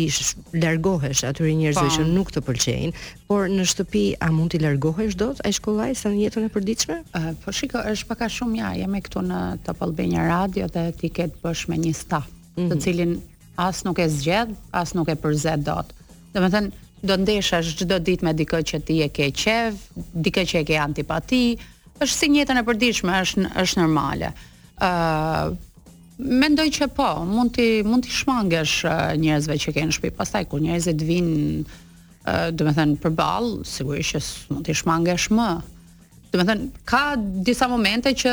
largohesh 0.64 1.24
atyre 1.30 1.54
njerëzve 1.54 1.88
po. 1.90 1.96
që 1.96 2.08
nuk 2.10 2.34
të 2.34 2.44
pëlqejnë, 2.48 2.94
por 3.30 3.48
në 3.54 3.64
shtëpi 3.70 4.06
a 4.20 4.32
mund 4.34 4.54
të 4.56 4.64
largohesh 4.66 5.16
dot 5.16 5.44
ai 5.46 5.54
shkollaj 5.54 5.92
sa 6.02 6.10
në 6.10 6.26
jetën 6.26 6.50
e 6.50 6.50
përditshme? 6.50 6.98
Uh, 7.14 7.32
po 7.44 7.54
shiko, 7.54 7.78
është 7.86 8.10
pak 8.10 8.26
a 8.26 8.30
shumë 8.34 8.58
ja, 8.62 8.74
jam 8.82 8.98
këtu 8.98 9.26
në 9.30 9.40
Top 9.66 9.84
Albania 9.86 10.26
Radio 10.28 10.68
dhe 10.68 10.88
ti 10.98 11.10
ke 11.14 11.30
të 11.30 11.42
bësh 11.46 11.68
me 11.70 11.78
një 11.78 11.94
staf, 11.96 12.26
mm 12.26 12.64
-hmm. 12.64 12.70
të 12.72 12.76
mhm. 12.76 12.82
cilin 12.82 13.12
as 13.58 13.84
nuk 13.86 14.00
e 14.00 14.10
zgjedh, 14.10 14.54
as 14.72 14.94
nuk 14.96 15.10
e 15.10 15.16
përzet 15.16 15.62
dot. 15.64 15.94
Domethënë, 16.34 16.72
do 17.04 17.16
të 17.16 17.22
ndeshash 17.24 17.74
çdo 17.80 17.98
ditë 18.04 18.26
me 18.28 18.32
dikë 18.36 18.60
që 18.72 18.80
ti 18.86 18.98
e 19.04 19.08
ke 19.14 19.30
qev, 19.36 19.78
dikë 19.96 20.46
që 20.52 20.60
e 20.60 20.66
ke 20.68 20.78
antipati, 20.82 21.42
është 22.04 22.16
si 22.16 22.30
njëtën 22.34 22.60
e 22.60 22.66
përdiqme, 22.68 23.16
është, 23.24 23.46
është 23.64 23.82
nërmale. 23.84 24.32
Uh, 24.78 25.54
mendoj 26.42 26.68
që 26.76 26.90
po, 26.98 27.10
mund 27.28 27.54
të, 27.56 27.70
mund 27.88 28.08
të 28.08 28.16
shmangesh 28.20 28.78
njëzve 29.20 29.58
që 29.66 29.74
ke 29.78 29.86
në 29.88 29.96
shpi, 30.00 30.14
pastaj 30.20 30.46
kur 30.52 30.62
ku 30.64 30.80
vinë, 31.12 31.42
uh, 31.60 32.48
dhe 32.56 32.64
me 32.68 32.74
thënë, 32.78 33.00
për 33.04 33.16
balë, 33.22 33.64
sigurisht 33.74 34.16
që 34.20 34.24
mund 34.54 34.68
të 34.68 34.76
shmangesh 34.84 35.30
më, 35.38 35.50
Do 36.32 36.38
të 36.38 36.46
thënë, 36.46 36.66
ka 36.86 37.00
disa 37.18 37.66
momente 37.70 38.12
që 38.14 38.32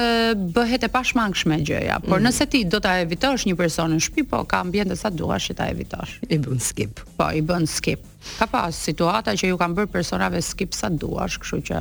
bëhet 0.53 0.83
e 0.85 0.91
pashmangshme 0.93 1.57
gjëja, 1.65 1.97
por 2.05 2.19
mm 2.21 2.27
nëse 2.27 2.45
ti 2.53 2.61
do 2.69 2.77
ta 2.85 2.97
evitosh 3.01 3.47
një 3.49 3.57
person 3.57 3.95
në 3.95 4.01
shtëpi, 4.05 4.25
po 4.29 4.43
ka 4.51 4.61
ambient 4.67 4.91
sa 5.01 5.09
duash 5.09 5.49
që 5.51 5.57
ta 5.57 5.69
evitosh. 5.73 6.19
I 6.29 6.37
bën 6.43 6.61
skip. 6.61 7.01
Po, 7.17 7.31
i 7.33 7.41
bën 7.41 7.65
skip. 7.71 8.03
Ka 8.37 8.49
pas 8.53 8.77
situata 8.89 9.33
që 9.39 9.49
ju 9.53 9.57
kanë 9.61 9.79
bërë 9.79 9.93
personave 9.95 10.43
skip 10.45 10.75
sa 10.77 10.91
duash, 10.93 11.39
kështu 11.41 11.61
që 11.71 11.81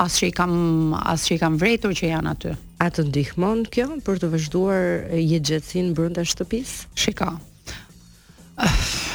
as 0.00 0.16
që 0.16 0.30
i 0.30 0.34
kam 0.38 0.56
as 0.96 1.26
që 1.28 1.36
i 1.36 1.40
kam 1.42 1.58
vretur 1.60 1.92
që 1.98 2.08
janë 2.14 2.32
aty. 2.32 2.54
A 2.80 2.86
të 2.88 3.04
ndihmon 3.10 3.66
kjo 3.74 3.90
për 4.06 4.22
të 4.22 4.30
vazhduar 4.32 4.84
jetëgjetsin 5.18 5.90
brenda 5.98 6.24
shtëpis? 6.24 6.78
Shikoj. 6.96 7.36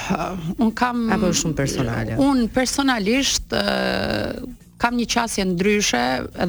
Uh, 0.06 0.38
un 0.62 0.70
kam 0.78 1.08
apo 1.14 1.32
është 1.32 1.42
shumë 1.42 1.58
personale. 1.58 2.20
Un 2.22 2.46
personalisht 2.54 3.54
uh, 3.58 4.38
kam 4.78 4.96
një 5.00 5.08
qasje 5.10 5.46
ndryshe 5.46 6.02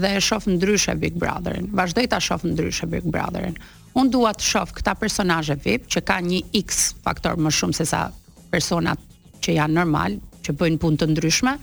dhe 0.03 0.11
e 0.17 0.21
shof 0.21 0.47
ndryshe 0.51 0.95
Big 0.99 1.15
Brotherin. 1.19 1.69
Vazhdoj 1.73 2.09
ta 2.11 2.21
shof 2.21 2.45
ndryshe 2.45 2.87
Big 2.91 3.05
Brotherin. 3.05 3.57
Unë 3.97 4.11
dua 4.13 4.33
të 4.37 4.45
shof 4.45 4.73
këta 4.77 4.97
personazhe 5.01 5.57
VIP 5.65 5.87
që 5.93 6.03
kanë 6.09 6.31
një 6.33 6.41
X 6.67 6.81
faktor 7.07 7.39
më 7.41 7.53
shumë 7.59 7.77
se 7.79 7.87
sa 7.93 8.07
personat 8.53 9.01
që 9.45 9.55
janë 9.59 9.79
normal, 9.79 10.19
që 10.45 10.55
bëjnë 10.59 10.81
punë 10.83 11.01
të 11.05 11.09
ndryshme. 11.15 11.55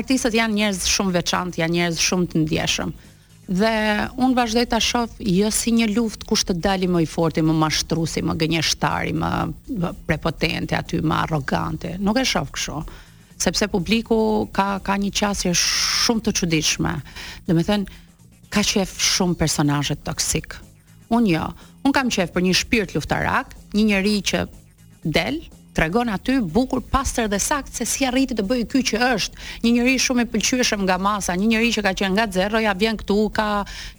Artistët 0.00 0.36
janë 0.38 0.56
njerëz 0.58 0.82
shumë 0.86 1.14
veçantë, 1.18 1.60
janë 1.62 1.74
njerëz 1.78 2.02
shumë 2.04 2.28
të 2.32 2.42
ndjeshëm. 2.44 2.92
Dhe 3.50 3.70
unë 4.22 4.36
vazhdoj 4.36 4.66
ta 4.70 4.78
shof 4.82 5.16
jo 5.18 5.48
si 5.50 5.72
një 5.74 5.88
luftë 5.96 6.26
kush 6.28 6.44
të 6.46 6.54
dali 6.66 6.86
më 6.86 7.00
i 7.02 7.08
fortë, 7.10 7.42
më 7.42 7.56
mashtrusi, 7.58 8.22
më 8.22 8.36
gënjeshtari, 8.42 9.14
më 9.18 9.90
prepotente 10.06 10.76
aty, 10.78 11.00
më 11.02 11.16
arrogante. 11.24 11.96
Nuk 11.98 12.20
e 12.22 12.26
shof 12.30 12.52
kështu 12.54 12.82
sepse 13.42 13.68
publiku 13.72 14.48
ka 14.52 14.78
ka 14.84 14.94
një 15.00 15.10
qasje 15.16 15.52
shumë 15.56 16.24
të 16.28 16.32
çuditshme. 16.40 16.92
Do 17.48 17.56
të 17.56 17.64
thënë 17.64 18.00
ka 18.52 18.64
qef 18.64 18.94
shumë 19.10 19.38
personazhe 19.40 19.96
toksik. 20.06 20.58
Unë 21.10 21.28
jo. 21.32 21.46
Unë 21.88 21.94
kam 21.96 22.10
qef 22.12 22.30
për 22.34 22.44
një 22.46 22.54
shpirt 22.60 22.92
luftarak, 22.94 23.56
një 23.72 23.84
njerëz 23.92 24.20
që 24.30 24.40
del 25.16 25.40
tregon 25.74 26.10
aty 26.12 26.40
bukur 26.42 26.82
pastër 26.92 27.28
dhe 27.32 27.38
sakt 27.40 27.72
se 27.78 27.86
si 27.88 28.04
arriti 28.04 28.34
të 28.36 28.42
bëjë 28.44 28.66
ky 28.72 28.80
që 28.90 28.98
është 29.14 29.44
një 29.64 29.70
njerëz 29.78 30.00
shumë 30.04 30.24
i 30.26 30.30
pëlqyeshëm 30.32 30.82
nga 30.84 30.96
masa, 30.98 31.36
një 31.38 31.46
njerëz 31.54 31.78
që 31.78 31.84
ka 31.86 31.92
qenë 32.00 32.14
nga 32.16 32.26
zero, 32.34 32.58
ja 32.60 32.74
vjen 32.74 32.98
këtu 33.00 33.16
ka 33.38 33.46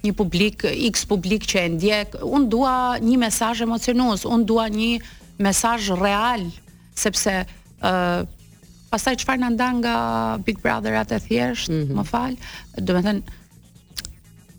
një 0.04 0.12
publik 0.14 0.66
X 0.68 1.06
publik 1.10 1.48
që 1.48 1.58
e 1.66 1.72
ndjek. 1.74 2.20
Un 2.22 2.46
dua 2.52 2.76
një 3.02 3.16
mesazh 3.24 3.64
emocionues, 3.66 4.28
un 4.28 4.44
dua 4.46 4.68
një 4.70 5.00
mesazh 5.42 5.90
real, 5.98 6.44
sepse 6.94 7.40
ë 7.42 8.41
pastaj 8.92 9.16
çfarë 9.24 9.40
na 9.40 9.48
ndan 9.54 9.78
nga 9.80 9.94
Big 10.46 10.60
Brother 10.60 10.98
atë 11.00 11.20
thjesht, 11.24 11.70
mm 11.72 11.78
-hmm. 11.80 12.00
më 12.00 12.04
fal, 12.10 12.34
do 12.88 12.92
të 12.96 13.02
thënë 13.08 13.40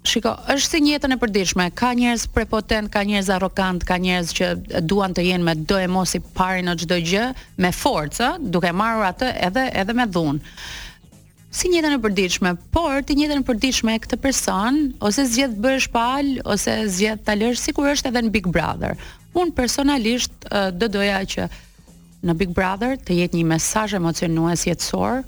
Shiko, 0.10 0.32
është 0.52 0.68
si 0.70 0.80
jetë 0.92 1.14
e 1.14 1.16
përditshme. 1.22 1.66
Ka 1.80 1.94
njerëz 1.96 2.28
prepotent, 2.36 2.90
ka 2.92 3.04
njerëz 3.08 3.30
arrogant, 3.30 3.84
ka 3.86 3.96
njerëz 3.98 4.28
që 4.38 4.48
duan 4.82 5.14
të 5.14 5.22
jenë 5.30 5.44
me 5.44 5.54
do 5.56 5.78
e 5.80 5.88
mos 5.88 6.14
i 6.16 6.20
parë 6.20 6.60
në 6.66 6.74
çdo 6.82 6.96
gjë 7.10 7.34
me 7.58 7.70
forcë, 7.72 8.28
duke 8.52 8.72
marrur 8.74 9.06
atë 9.12 9.28
edhe 9.48 9.64
edhe 9.82 9.94
me 9.94 10.06
dhunë. 10.14 10.40
Si 11.52 11.68
njëtën 11.70 11.96
e 11.96 11.98
përdishme, 12.04 12.52
por 12.76 12.94
të 13.08 13.14
njëtën 13.16 13.40
e 13.42 13.48
përdishme 13.50 13.90
e 13.96 14.00
këtë 14.04 14.18
person, 14.26 14.74
ose 15.00 15.22
zgjedh 15.26 15.56
bësh 15.64 15.88
pal, 15.92 16.26
ose 16.46 16.72
zgjedh 16.96 17.22
talësh, 17.26 17.58
si 17.64 17.72
kur 17.74 17.88
është 17.94 18.08
edhe 18.12 18.22
në 18.22 18.30
Big 18.30 18.48
Brother. 18.48 18.96
Unë 19.34 19.52
personalisht 19.56 20.34
dë 20.80 20.88
doja 20.96 21.20
që 21.34 21.42
në 22.28 22.36
Big 22.40 22.54
Brother 22.56 22.96
të 23.04 23.18
jetë 23.24 23.40
një 23.42 23.48
mesazh 23.56 23.98
emocionues 24.00 24.68
jetësor. 24.70 25.24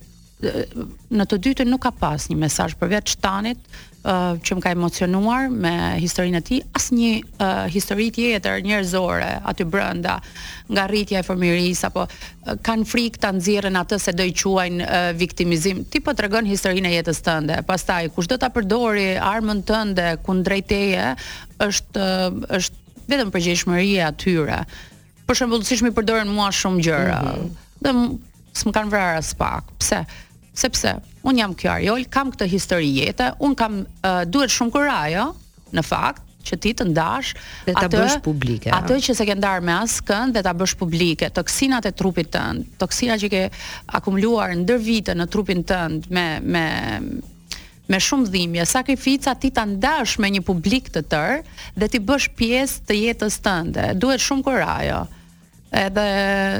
Në 1.16 1.25
të 1.32 1.38
dytën 1.46 1.70
nuk 1.72 1.82
ka 1.88 1.92
pas 1.96 2.25
një 2.30 2.36
mesazh 2.38 2.75
për 2.78 2.94
tanit 3.24 3.60
uh, 4.04 4.36
që 4.36 4.56
më 4.58 4.64
ka 4.66 4.74
emocionuar 4.75 5.46
me 5.50 5.72
historinë 6.04 6.40
e 6.40 6.44
tij, 6.50 6.60
as 6.75 6.90
një 6.92 7.12
uh, 7.16 7.64
histori 7.72 8.10
tjetër 8.14 8.60
njerëzore 8.68 9.30
aty 9.48 9.64
brenda, 9.64 10.18
nga 10.70 10.84
rritja 10.92 11.22
e 11.24 11.28
fëmijërisë 11.28 11.88
apo 11.90 12.04
uh, 12.06 12.56
kanë 12.68 12.88
frikë 12.92 13.24
ta 13.24 13.32
nxjerrin 13.38 13.80
atë 13.80 14.00
se 14.06 14.14
do 14.16 14.28
i 14.28 14.36
quajnë 14.36 14.88
uh, 14.88 15.12
viktimizim. 15.20 15.86
Ti 15.90 16.04
po 16.04 16.14
tregon 16.14 16.48
historinë 16.52 16.92
e 16.92 16.98
jetës 17.00 17.24
tënde. 17.25 17.62
Pastaj 17.68 18.12
kush 18.16 18.28
do 18.30 18.38
ta 18.40 18.52
përdori 18.56 19.14
armën 19.20 19.64
tënde 19.72 20.18
kundrejt 20.28 20.68
teje 20.74 21.14
është 21.64 22.10
uh, 22.10 22.42
është 22.60 23.08
vetëm 23.16 23.32
përgjegjshmëria 23.38 24.12
e 24.12 24.20
tyre 24.22 24.66
për 25.29 25.39
shembull, 25.41 25.63
siç 25.65 25.82
më 25.86 25.91
përdoren 25.98 26.29
mua 26.34 26.50
shumë 26.53 26.84
gjëra. 26.86 27.20
Mm 27.22 27.32
-hmm. 27.34 27.55
Dhe 27.82 27.91
s'm 28.62 28.72
kanë 28.77 28.91
vrarë 28.94 29.17
as 29.22 29.34
pak. 29.34 29.72
Pse? 29.79 30.03
Sepse 30.55 30.96
un 31.24 31.38
jam 31.38 31.53
kjo 31.53 31.70
Ariol, 31.72 32.05
kam 32.10 32.29
këtë 32.32 32.48
histori 32.51 32.91
jete, 33.00 33.32
un 33.39 33.55
kam 33.55 33.79
uh, 33.82 34.24
duhet 34.27 34.50
shumë 34.55 34.72
kurajë, 34.72 35.15
jo? 35.17 35.25
në 35.75 35.84
fakt, 35.84 36.22
që 36.46 36.58
ti 36.62 36.72
të 36.77 36.86
ndash 36.91 37.34
dhe 37.65 37.74
ta 37.74 37.88
atë, 37.88 37.98
bësh 38.00 38.20
publike. 38.24 38.70
Atë 38.72 39.00
që 39.03 39.15
se 39.17 39.25
ke 39.25 39.36
ndar 39.36 39.62
me 39.65 39.74
askën 39.82 40.32
dhe 40.32 40.41
ta 40.46 40.53
bësh 40.53 40.75
publike, 40.77 41.29
toksinat 41.34 41.86
e 41.86 41.91
trupit 41.91 42.29
tënd, 42.32 42.70
toksina 42.77 43.17
që 43.17 43.29
ke 43.29 43.41
akumuluar 43.88 44.53
ndër 44.55 44.77
vite 44.77 45.13
në 45.15 45.25
trupin 45.27 45.63
tënd 45.65 46.05
me 46.10 46.25
me 46.41 46.65
me 47.88 48.00
shumë 48.01 48.32
dhimbje, 48.34 48.65
sakrifica 48.68 49.36
ti 49.38 49.51
ta 49.54 49.65
ndash 49.68 50.18
me 50.22 50.30
një 50.34 50.42
publik 50.48 50.89
të 50.94 51.04
tërë 51.12 51.38
dhe 51.77 51.89
ti 51.94 52.01
bësh 52.01 52.32
pjesë 52.39 52.86
të 52.88 52.98
jetës 53.01 53.39
tënde. 53.46 53.86
Duhet 54.01 54.24
shumë 54.24 54.46
kurajo. 54.48 55.04
Edhe, 55.75 56.06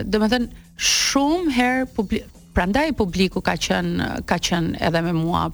do 0.06 0.22
thënë, 0.22 0.54
shumë 0.78 1.58
herë 1.60 1.92
publik 1.98 2.32
Prandaj 2.56 2.94
publiku 2.96 3.42
ka 3.44 3.58
qen 3.60 3.88
ka 4.30 4.38
qen 4.40 4.70
edhe 4.80 5.02
me 5.04 5.12
mua 5.12 5.50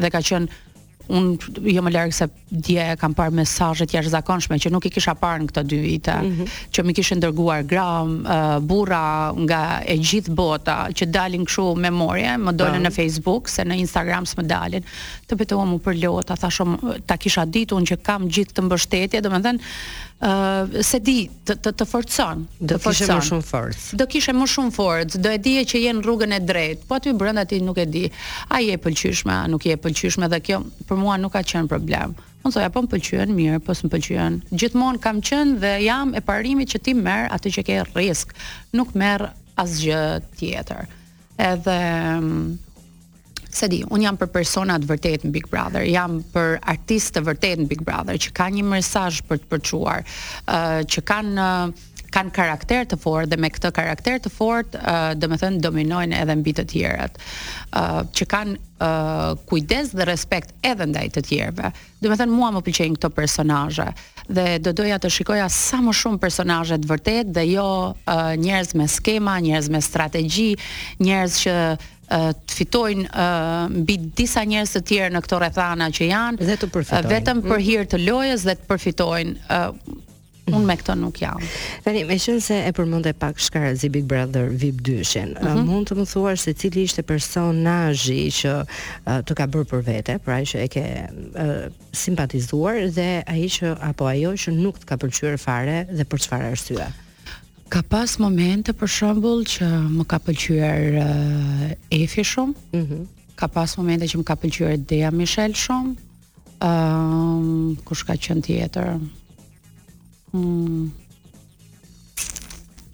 dhe 0.00 0.08
ka 0.10 0.22
qen 0.24 0.46
un 1.08 1.28
jam 1.62 1.68
jo 1.78 1.82
më 1.84 1.92
larg 1.94 2.12
se 2.12 2.26
dje 2.50 2.82
kam 3.00 3.14
parë 3.16 3.32
mesazhe 3.34 3.86
të 3.88 3.96
jashtëzakonshme 3.96 4.58
që 4.60 4.70
nuk 4.72 4.86
i 4.88 4.92
kisha 4.92 5.14
parë 5.16 5.40
në 5.44 5.50
këto 5.50 5.62
dy 5.70 5.78
vite, 5.80 6.14
mm 6.14 6.34
-hmm. 6.34 6.56
që 6.74 6.84
më 6.84 6.94
kishin 6.98 7.22
dërguar 7.22 7.64
gram, 7.70 8.10
uh, 8.26 8.58
burra 8.60 9.32
nga 9.44 9.80
e 9.86 9.96
gjithë 9.98 10.34
bota 10.34 10.86
që 10.92 11.08
dalin 11.10 11.44
kështu 11.44 11.74
me 11.76 11.90
morje, 11.90 12.36
më 12.38 12.52
dolën 12.52 12.82
në 12.86 12.92
Facebook 12.94 13.48
se 13.48 13.62
në 13.64 13.78
Instagram 13.84 14.24
s'më 14.26 14.42
dalin. 14.46 14.84
Të 15.28 15.36
betohem 15.36 15.72
u 15.74 15.78
për 15.78 15.96
lota, 16.04 16.34
thashëm 16.36 16.76
ta 17.06 17.16
kisha 17.16 17.44
ditur 17.44 17.82
që 17.82 17.96
kam 18.02 18.28
gjithë 18.28 18.52
të 18.54 18.62
mbështetje, 18.62 19.20
domethënë 19.20 19.60
uh, 20.18 20.80
se 20.82 20.98
di 21.02 21.26
të 21.46 21.56
të, 21.62 21.72
të 21.80 21.86
forcon, 21.88 22.44
do 22.60 22.76
të 22.78 22.88
kishe 22.90 23.08
më 23.12 23.20
shumë 23.28 23.46
forcë. 23.48 23.98
Do 24.00 24.06
kishe 24.10 24.34
më 24.36 24.48
shumë 24.54 24.74
forcë, 24.74 25.20
do 25.22 25.30
e 25.32 25.38
dije 25.42 25.64
që 25.72 25.82
je 25.84 25.92
në 25.98 26.04
rrugën 26.06 26.34
e 26.34 26.40
drejtë, 26.44 26.86
po 26.88 26.98
aty 26.98 27.14
brenda 27.18 27.44
ti 27.48 27.60
nuk 27.64 27.78
e 27.82 27.86
di. 27.86 28.04
A 28.52 28.60
je 28.64 28.74
e 28.76 28.80
pëlqyeshme, 28.82 29.34
a 29.34 29.46
nuk 29.52 29.68
je 29.68 29.76
e 29.76 29.80
pëlqyeshme 29.80 30.28
dhe 30.32 30.40
kjo 30.48 30.60
për 30.88 31.00
mua 31.00 31.16
nuk 31.22 31.34
ka 31.36 31.42
qenë 31.46 31.70
problem. 31.70 32.16
Unë 32.44 32.54
thoya 32.54 32.70
po 32.74 32.84
më 32.84 32.92
pëlqyen, 32.96 33.34
mirë, 33.36 33.62
po 33.66 33.74
s'm 33.74 33.90
pëlqyen. 33.92 34.40
Gjithmonë 34.52 35.02
kam 35.02 35.18
qenë 35.26 35.58
dhe 35.62 35.72
jam 35.86 36.14
e 36.16 36.22
parimit 36.24 36.70
që 36.74 36.82
ti 36.86 36.94
merr 36.98 37.28
atë 37.34 37.54
që 37.58 37.66
ke 37.68 37.78
risk 37.94 38.34
nuk 38.78 38.94
merr 38.98 39.30
asgjë 39.58 40.02
tjetër. 40.38 40.86
Edhe 41.38 41.76
mm, 42.18 42.67
se 43.50 43.68
di, 43.68 43.82
un 43.90 44.02
jam 44.02 44.16
për 44.20 44.30
persona 44.32 44.76
të 44.80 44.88
vërtet 44.90 45.24
në 45.26 45.32
Big 45.32 45.48
Brother, 45.50 45.84
jam 45.88 46.20
për 46.32 46.58
artistë 46.68 47.18
të 47.18 47.24
vërtet 47.30 47.62
në 47.62 47.68
Big 47.70 47.82
Brother 47.86 48.20
që 48.20 48.32
kanë 48.36 48.60
një 48.60 48.66
mesazh 48.72 49.22
për 49.28 49.40
të 49.42 49.50
përçuar, 49.52 50.04
uh, 50.04 50.80
që 50.84 51.04
kanë 51.08 51.36
uh, 51.50 51.94
kanë 52.08 52.32
karakter 52.32 52.86
të 52.88 52.96
fortë 52.96 53.28
dhe 53.28 53.36
me 53.36 53.50
këtë 53.52 53.70
karakter 53.76 54.14
të 54.24 54.30
fortë, 54.32 54.78
uh, 54.80 55.10
domethënë 55.20 55.58
dominojnë 55.60 56.16
edhe 56.16 56.36
mbi 56.40 56.54
të 56.56 56.64
tjerët. 56.70 57.18
ë 57.76 57.82
uh, 57.84 58.06
që 58.16 58.26
kanë 58.32 58.54
uh, 58.56 59.42
kujdes 59.50 59.90
dhe 59.92 60.04
respekt 60.08 60.54
edhe 60.64 60.86
ndaj 60.88 61.04
të 61.18 61.22
tjerëve. 61.28 61.70
Domethënë 62.00 62.32
mua 62.32 62.48
më 62.56 62.62
pëlqejnë 62.64 62.96
këto 62.96 63.10
personazhe 63.12 63.90
dhe 64.28 64.58
do 64.60 64.72
doja 64.72 64.96
të 65.00 65.08
shikoja 65.18 65.48
sa 65.52 65.80
më 65.84 65.92
shumë 65.94 66.20
personazhe 66.20 66.80
të 66.80 66.88
vërtet 66.94 67.30
dhe 67.36 67.44
jo 67.52 67.68
uh, 67.92 68.32
njerëz 68.40 68.72
me 68.76 68.88
skema, 68.88 69.36
njerëz 69.44 69.68
me 69.72 69.80
strategji, 69.84 70.54
njerëz 71.04 71.40
që 71.44 71.54
të 72.08 72.56
fitojnë 72.56 73.06
uh, 73.10 73.70
mbi 73.72 73.98
disa 74.16 74.44
njerëz 74.48 74.74
të 74.78 74.84
tjerë 74.88 75.14
në 75.16 75.22
këto 75.24 75.38
rrethana 75.42 75.90
që 75.92 76.08
janë 76.10 76.40
dhe 76.48 76.56
të 76.60 76.68
përfitojnë 76.72 77.04
uh, 77.04 77.12
vetëm 77.12 77.40
për 77.44 77.54
mhm. 77.54 77.64
hir 77.68 77.84
të 77.90 78.02
lojës 78.08 78.44
dhe 78.48 78.54
të 78.56 78.68
përfitojnë 78.68 79.40
uh, 79.48 79.96
me 80.48 80.72
këto 80.80 80.94
nuk 80.96 81.18
jam. 81.20 81.42
Tani 81.84 82.06
me 82.08 82.16
qen 82.16 82.38
se 82.40 82.56
e 82.64 82.70
përmendë 82.72 83.10
pak 83.20 83.36
Shkarazi 83.36 83.90
Big 83.92 84.06
Brother 84.08 84.46
VIP 84.48 84.78
2-shin. 84.86 85.34
Uh 85.36 85.42
mhm. 85.42 85.58
-huh. 85.58 85.66
Mund 85.68 85.90
të 85.90 85.98
më 85.98 86.06
thuash 86.12 86.42
se 86.46 86.52
cili 86.54 86.82
ishte 86.88 87.02
personazhi 87.02 88.22
që 88.38 88.54
uh, 88.62 89.18
të 89.28 89.32
ka 89.36 89.44
bërë 89.46 89.68
për 89.72 89.84
vete, 89.90 90.16
pra 90.24 90.40
që 90.40 90.56
e 90.64 90.68
ke 90.68 90.84
uh, 91.12 91.68
simpatizuar 91.92 92.80
dhe 92.96 93.10
ai 93.28 93.44
që 93.44 93.76
apo 93.90 94.06
ajo 94.08 94.32
që 94.32 94.56
nuk 94.62 94.80
të 94.80 94.88
ka 94.88 94.96
pëlqyer 94.96 95.36
fare 95.36 95.84
dhe 95.96 96.04
për 96.08 96.18
çfarë 96.24 96.48
arsye? 96.52 96.86
Ka 97.68 97.82
pas 97.84 98.08
momente 98.18 98.72
për 98.72 98.88
shembull 98.90 99.42
që 99.48 99.66
më 99.92 100.04
ka 100.08 100.16
pëlqyer 100.24 100.84
uh, 101.02 101.70
Efi 101.92 102.24
shumë. 102.28 102.60
Mhm. 102.74 102.82
Mm 102.82 103.14
ka 103.38 103.46
pas 103.54 103.70
momente 103.78 104.02
që 104.10 104.18
më 104.18 104.24
ka 104.26 104.34
pëlqyer 104.34 104.76
Dea 104.90 105.12
Michel 105.14 105.52
shumë. 105.54 105.92
Ëm, 105.94 105.98
ehm, 106.60 106.64
uh, 106.66 107.76
kush 107.86 108.02
ka 108.08 108.16
qen 108.18 108.40
tjetër? 108.42 108.88
Mhm. 110.32 110.90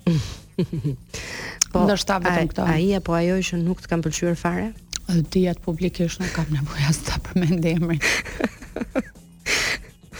po, 1.73 1.87
do 1.89 1.97
vetëm 1.97 2.51
këto. 2.53 2.67
Ai 2.69 2.91
apo 3.01 3.17
ajo 3.17 3.39
që 3.41 3.63
nuk 3.65 3.81
të 3.87 3.95
kanë 3.95 4.05
pëlqyer 4.05 4.37
fare? 4.45 4.69
Dea 5.33 5.57
publikisht 5.57 6.21
nuk 6.21 6.37
kam 6.37 6.53
nevojë 6.59 6.93
as 6.93 7.01
ta 7.09 7.17
përmend 7.25 7.65
emrin. 7.73 8.05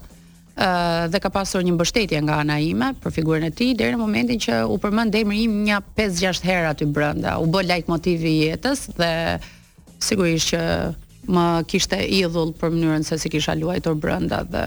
dhe 1.12 1.20
ka 1.24 1.30
pasur 1.34 1.62
një 1.63 1.74
mbështetje 1.74 2.20
nga 2.22 2.34
ana 2.44 2.60
ime 2.60 2.89
për 3.03 3.12
figurën 3.15 3.44
e 3.48 3.51
tij 3.58 3.72
deri 3.77 3.94
në 3.94 3.98
momentin 3.98 4.38
që 4.46 4.53
u 4.74 4.75
përmend 4.84 5.15
emri 5.15 5.39
im 5.44 5.56
një 5.68 5.77
5-6 5.98 6.44
herë 6.50 6.68
aty 6.72 6.86
brenda. 6.86 7.38
U 7.38 7.46
bë 7.48 7.62
like 7.72 7.86
motivi 7.88 8.30
i 8.38 8.41
jetës 8.50 8.80
dhe 9.00 9.12
sigurisht 10.00 10.50
që 10.51 10.62
më 11.28 11.66
kishte 11.70 11.98
idhull 12.08 12.51
për 12.58 12.72
mënyrën 12.74 13.04
se 13.06 13.18
si 13.22 13.30
kisha 13.30 13.54
luajtur 13.58 13.96
brenda 14.01 14.42
dhe 14.50 14.62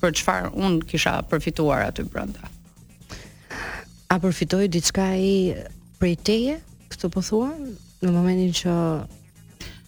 për 0.00 0.12
çfarë 0.18 0.50
un 0.54 0.80
kisha 0.82 1.20
përfituar 1.30 1.86
aty 1.86 2.02
brenda. 2.04 2.48
A 4.10 4.18
përfitoi 4.18 4.66
diçka 4.72 5.04
ai 5.14 5.54
prej 6.00 6.16
teje, 6.26 6.58
këtë 6.90 7.10
po 7.14 7.22
thua, 7.22 7.52
në 8.02 8.12
momentin 8.12 8.52
që 8.60 8.74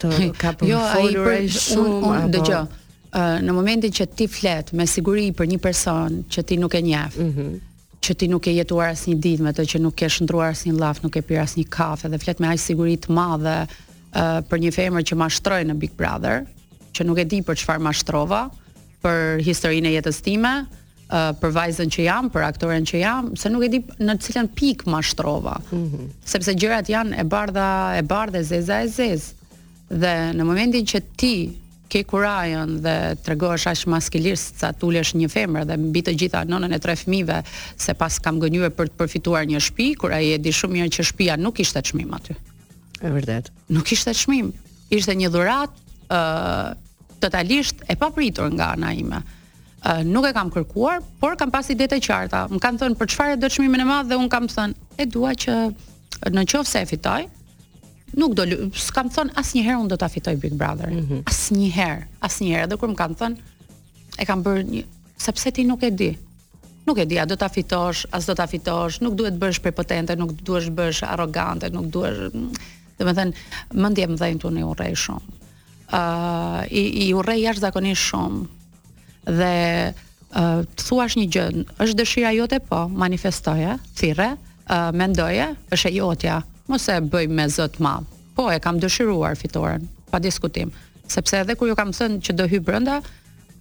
të 0.00 0.12
ka 0.40 0.54
përfolur 0.62 1.32
jo, 1.42 1.52
shumë 1.58 2.30
dëgjoj. 2.37 2.62
në 3.44 3.52
momentin 3.52 3.92
që 3.92 4.06
ti 4.16 4.28
flet 4.32 4.72
me 4.78 4.87
siguri 4.88 5.28
për 5.37 5.50
një 5.52 5.61
person 5.61 6.22
që 6.32 6.46
ti 6.49 6.56
nuk 6.62 6.75
e 6.75 6.82
njeh, 6.87 7.18
mm 7.20 7.32
-hmm 7.37 7.52
që 8.02 8.14
ti 8.18 8.26
nuk 8.28 8.46
e 8.46 8.50
jetuar 8.50 8.88
asnjë 8.90 9.18
ditë 9.20 9.42
me 9.42 9.52
të 9.54 9.62
që 9.64 9.78
nuk 9.80 9.94
ke 9.94 10.08
shndruar 10.11 10.50
asnjë 10.50 10.75
llaf, 10.75 11.02
nuk 11.02 11.16
e 11.16 11.22
pir 11.22 11.38
asnjë 11.38 11.64
kafe 11.70 12.08
dhe 12.08 12.18
flet 12.18 12.38
me 12.40 12.49
aq 12.49 12.58
siguri 12.58 12.96
të 12.96 13.12
madhe 13.14 13.66
Eh, 14.12 14.42
për 14.45 14.61
një 14.61 14.71
femër 14.76 15.04
që 15.09 15.16
mashtroi 15.16 15.64
në 15.71 15.75
Big 15.81 15.95
Brother, 15.97 16.42
që 16.92 17.04
nuk 17.09 17.23
e 17.23 17.25
di 17.25 17.38
për 17.42 17.57
çfarë 17.62 17.81
mashtrova, 17.81 18.42
për 19.02 19.40
historinë 19.42 19.88
e 19.88 19.92
jetës 19.97 20.19
time, 20.23 20.50
uh, 21.11 21.33
për 21.40 21.50
vajzën 21.57 21.88
që 21.90 22.04
jam, 22.04 22.28
për 22.31 22.45
aktoren 22.47 22.85
që 22.87 23.00
jam, 23.00 23.31
se 23.40 23.50
nuk 23.50 23.64
e 23.66 23.71
di 23.73 23.81
në 23.99 24.14
cilën 24.23 24.49
pik 24.54 24.85
mashtrova. 24.87 25.57
Mm 25.73 25.87
-hmm. 25.87 26.12
Sepse 26.25 26.54
gjërat 26.54 26.88
janë 26.88 27.19
e 27.21 27.25
bardha, 27.25 27.95
e 27.99 28.02
bardhë, 28.02 28.42
zeza 28.45 28.83
e 28.85 28.88
zez. 28.88 29.33
Dhe 29.90 30.14
në 30.38 30.45
momentin 30.45 30.85
që 30.87 31.00
ti 31.16 31.59
ke 31.88 32.04
kurajën 32.04 32.78
dhe 32.85 32.97
të 33.25 33.26
regohesh 33.26 33.66
ashtë 33.66 33.90
maskilirës 33.90 34.52
sa 34.59 34.73
tullesh 34.73 35.14
një 35.16 35.28
femër 35.28 35.64
dhe 35.66 35.76
mbi 35.76 36.02
të 36.02 36.14
gjitha 36.19 36.45
nënën 36.45 36.75
e 36.75 36.78
tre 36.78 36.97
fmive 36.97 37.42
se 37.76 37.95
pas 37.95 38.19
kam 38.19 38.40
gënyve 38.40 38.71
për 38.71 38.87
të 38.88 38.97
përfituar 39.00 39.47
një 39.47 39.61
shpi, 39.61 39.95
kura 39.95 40.21
i 40.21 40.33
e 40.33 40.38
di 40.38 40.50
shumë 40.52 40.73
mirë 40.73 40.88
që 40.97 41.04
shpia 41.04 41.37
nuk 41.37 41.59
ishte 41.61 41.78
të 41.78 42.14
aty. 42.14 42.35
Është 43.02 43.18
vërtet. 43.18 43.49
Nuk 43.75 43.90
ishte 43.97 44.12
çmim, 44.14 44.52
ishte 44.94 45.14
një 45.18 45.28
dhuratë 45.35 45.92
ë 46.14 46.73
totalisht 47.23 47.80
e 47.90 47.97
papritur 47.99 48.50
nga 48.54 48.71
ana 48.76 48.92
ime. 48.94 49.18
Uh, 49.82 50.04
nuk 50.06 50.28
e 50.28 50.32
kam 50.37 50.50
kërkuar, 50.54 51.00
por 51.18 51.35
kam 51.35 51.50
pas 51.50 51.66
ide 51.75 51.88
të 51.90 51.99
qarta. 52.06 52.44
Më 52.50 52.61
kanë 52.62 52.78
thënë 52.82 52.99
për 53.00 53.09
çfarë 53.11 53.38
do 53.42 53.49
çmimin 53.50 53.82
e 53.82 53.87
madh 53.88 54.11
dhe 54.12 54.18
un 54.23 54.28
kam 54.30 54.47
thënë, 54.50 54.76
e 55.02 55.06
dua 55.11 55.32
që 55.35 55.54
në 56.30 56.44
qoftë 56.52 56.71
se 56.71 56.82
e 56.85 56.87
fitoj, 56.92 57.23
nuk 58.23 58.37
do 58.38 58.47
s'kam 58.78 59.11
thënë 59.11 59.35
asnjëherë 59.42 59.80
un 59.82 59.88
do 59.90 59.99
ta 59.99 60.06
fitoj 60.12 60.37
Big 60.38 60.54
Brother. 60.59 60.90
Mm 60.90 61.06
-hmm. 61.09 61.23
Asnjëherë, 61.32 62.04
asnjëherë, 62.21 62.68
edhe 62.68 62.76
kur 62.78 62.92
më 62.94 63.00
kanë 63.02 63.16
thënë 63.23 63.73
e 64.18 64.25
kam 64.26 64.42
bërë 64.47 64.62
një 64.71 64.82
sepse 65.25 65.50
ti 65.50 65.64
nuk 65.66 65.82
e 65.82 65.90
di. 65.90 66.12
Nuk 66.87 66.99
e 66.99 67.04
di, 67.06 67.18
a 67.18 67.25
do 67.25 67.37
ta 67.37 67.49
fitosh, 67.49 68.06
as 68.12 68.26
do 68.26 68.35
ta 68.35 68.47
fitosh, 68.47 69.00
nuk 69.00 69.14
duhet 69.14 69.35
bësh 69.35 69.61
prepotente, 69.61 70.16
nuk 70.16 70.32
duhesh 70.42 70.68
bësh 70.71 71.02
arrogante, 71.06 71.71
nuk 71.71 71.87
duhesh 71.90 72.18
dhe 73.02 73.09
me 73.11 73.14
thënë, 73.16 73.61
mëndje 73.82 74.06
më 74.11 74.21
dhejnë 74.21 74.42
të 74.42 74.50
një 74.56 74.66
urej 74.73 74.97
shumë. 75.04 75.37
Uh, 75.92 76.62
i, 76.73 76.82
I 77.04 77.11
urej 77.18 77.40
jashtë 77.44 77.64
zakonisht 77.66 78.09
shumë. 78.09 78.42
Dhe 79.38 79.54
uh, 79.90 80.62
të 80.73 80.87
thuash 80.87 81.18
një 81.18 81.26
gjë, 81.37 81.47
është 81.85 81.99
dëshira 82.02 82.32
jote 82.38 82.61
po, 82.68 82.85
manifestoje, 83.02 83.75
thire, 83.99 84.30
uh, 84.68 84.88
mendoje, 84.97 85.50
është 85.76 85.90
e 85.90 85.97
jotja, 85.99 86.38
mos 86.73 86.87
e 86.88 87.00
bëj 87.02 87.28
me 87.30 87.49
zëtë 87.56 87.85
ma. 87.85 87.97
Po, 88.37 88.49
e 88.54 88.61
kam 88.64 88.78
dëshiruar 88.82 89.37
fitoren, 89.38 89.87
pa 90.12 90.23
diskutim. 90.23 90.71
Sepse 91.12 91.42
edhe 91.42 91.56
kur 91.61 91.68
ju 91.68 91.76
kam 91.78 91.90
thënë 91.97 92.21
që 92.25 92.38
do 92.38 92.47
hy 92.49 92.62
brënda, 92.64 93.00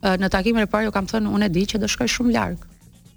në 0.02 0.30
takimin 0.34 0.64
e 0.64 0.68
parë 0.72 0.88
ju 0.88 0.92
kam 0.96 1.06
thënë, 1.10 1.30
unë 1.36 1.46
e 1.46 1.52
di 1.54 1.64
që 1.70 1.78
do 1.84 1.88
shkoj 1.92 2.08
shumë 2.10 2.32
larg. 2.34 2.62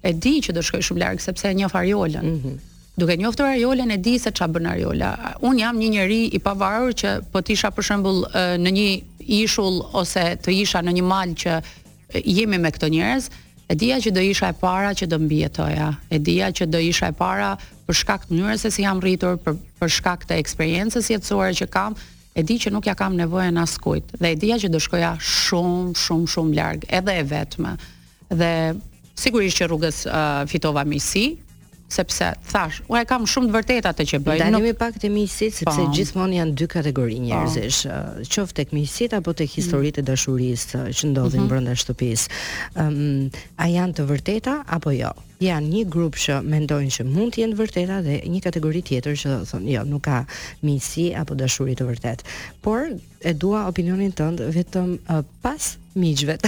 E 0.05 0.11
di 0.21 0.35
që 0.43 0.53
do 0.53 0.61
shkoj 0.65 0.83
shumë 0.89 1.01
larg 1.01 1.21
sepse 1.23 1.47
e 1.49 1.55
një 1.61 1.71
farjollën. 1.71 2.27
Mm 2.33 2.41
-hmm 2.43 2.74
duke 2.97 3.15
njoftur 3.17 3.45
Ariolën 3.45 3.91
e 3.91 3.97
di 3.99 4.15
se 4.19 4.31
çfarë 4.31 4.53
bën 4.55 4.67
Ariola. 4.71 5.11
Un 5.43 5.59
jam 5.59 5.77
një 5.77 5.89
njeri 5.91 6.21
i 6.33 6.39
pavarur 6.39 6.93
që 6.95 7.09
po 7.31 7.41
të 7.43 7.55
isha 7.55 7.71
për 7.75 7.83
shembull 7.89 8.21
në 8.63 8.71
një 8.77 8.85
ishull 9.43 9.81
ose 9.99 10.23
të 10.43 10.53
isha 10.61 10.79
në 10.85 10.93
një 10.99 11.03
mal 11.03 11.33
që 11.35 11.59
jemi 12.23 12.57
me 12.61 12.71
këto 12.71 12.87
njerëz, 12.93 13.27
e 13.69 13.75
dija 13.75 13.97
që 13.99 14.13
do 14.13 14.21
isha 14.23 14.49
e 14.49 14.55
para 14.59 14.93
që 14.95 15.09
do 15.11 15.19
mbijetoja. 15.19 15.89
E 16.09 16.19
dija 16.19 16.51
që 16.55 16.69
do 16.71 16.79
isha 16.79 17.09
e 17.11 17.13
para 17.17 17.57
për 17.85 17.93
shkak 17.99 18.27
të 18.29 18.35
mënyrës 18.37 18.63
se 18.67 18.71
si 18.71 18.85
jam 18.85 19.01
rritur, 19.03 19.35
për 19.43 19.57
për 19.79 19.91
shkak 19.99 20.23
të 20.29 20.39
eksperiencës 20.39 21.11
jetësore 21.11 21.51
që 21.59 21.67
kam, 21.69 21.95
e 22.35 22.43
di 22.43 22.55
që 22.61 22.71
nuk 22.71 22.87
ja 22.87 22.95
kam 22.95 23.15
nevojën 23.15 23.57
askujt 23.61 24.15
dhe 24.21 24.29
e 24.31 24.35
dija 24.35 24.55
që 24.63 24.69
do 24.69 24.79
shkoja 24.79 25.15
shumë 25.19 25.95
shumë 25.99 26.27
shumë 26.31 26.55
larg, 26.57 26.85
edhe 26.89 27.19
e 27.19 27.23
vetme. 27.23 27.75
Dhe 28.29 28.51
sigurisht 29.15 29.57
që 29.61 29.69
rrugës 29.71 30.03
uh, 30.07 30.43
fitova 30.51 30.83
miqësi, 30.83 31.25
sepse 31.87 32.25
thash, 32.49 32.79
unë 32.89 33.03
kam 33.09 33.25
shumë 33.29 33.49
të 33.51 33.55
vërteta 33.55 33.91
të 33.93 34.05
që 34.09 34.19
bëj. 34.25 34.39
Dalimi 34.41 34.71
nuk... 34.71 34.77
pak 34.79 34.95
të 35.01 35.11
miqësit 35.13 35.53
sepse 35.59 35.67
pa. 35.67 35.75
Po. 35.77 35.89
gjithmonë 35.93 36.37
janë 36.39 36.55
dy 36.57 36.67
kategori 36.73 37.17
po. 37.19 37.25
njerëzish, 37.27 37.81
qoftë 38.31 38.55
tek 38.59 38.73
miqësit 38.73 39.13
apo 39.17 39.33
tek 39.37 39.49
mm. 39.51 39.57
historitë 39.59 40.01
e 40.01 40.05
dashurisë 40.07 40.81
që 40.97 41.11
ndodhin 41.11 41.41
mm 41.41 41.43
-hmm. 41.43 41.53
brenda 41.53 41.75
shtëpisë. 41.77 42.25
Ëm, 42.73 42.87
um, 42.87 43.29
a 43.57 43.67
janë 43.69 43.93
të 43.97 44.07
vërteta 44.09 44.55
apo 44.65 44.91
jo? 44.91 45.11
Janë 45.39 45.67
një 45.67 45.83
grup 45.93 46.15
që 46.15 46.41
mendojnë 46.47 46.91
që 46.95 47.03
mund 47.05 47.35
të 47.35 47.41
jenë 47.43 47.53
të 47.53 47.59
vërteta 47.61 48.01
dhe 48.03 48.21
një 48.33 48.39
kategori 48.43 48.81
tjetër 48.81 49.13
që 49.21 49.29
thonë 49.49 49.69
jo, 49.75 49.81
nuk 49.85 50.01
ka 50.01 50.25
miqësi 50.65 51.13
apo 51.21 51.33
dashuri 51.35 51.75
të 51.75 51.85
vërtet. 51.89 52.19
Por 52.61 52.79
e 53.21 53.33
dua 53.33 53.67
opinionin 53.67 54.11
tënd 54.13 54.39
vetëm 54.55 54.89
uh, 54.95 55.21
pas 55.41 55.77
miqvet. 55.95 56.39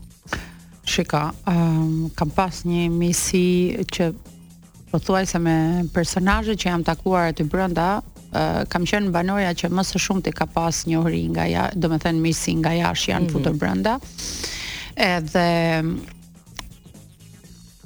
Shika, 0.85 1.31
um, 1.47 2.11
kam 2.19 2.31
pas 2.31 2.65
një 2.67 2.91
misi 2.91 3.79
që 3.95 4.11
po 4.91 4.99
thuaj 4.99 5.25
se 5.27 5.39
me 5.39 5.85
personajët 5.95 6.59
që 6.59 6.67
jam 6.67 6.85
takuar 6.85 7.29
aty 7.31 7.45
brënda, 7.47 8.01
uh, 8.03 8.65
kam 8.69 8.83
qenë 8.91 9.11
banoja 9.11 9.55
që 9.55 9.71
më 9.71 9.83
së 9.91 9.99
shumë 10.05 10.23
të 10.27 10.33
ka 10.33 10.47
pas 10.47 10.83
një 10.91 10.99
hëri 11.05 11.27
nga 11.31 11.45
ja, 11.47 11.71
do 11.77 11.89
me 11.89 11.97
thënë 11.99 12.21
misi 12.29 12.55
nga 12.55 12.73
jash 12.73 13.09
janë 13.09 13.21
mm 13.21 13.27
-hmm. 13.27 13.33
futur 13.33 13.55
brënda, 13.61 13.95
edhe 14.97 15.45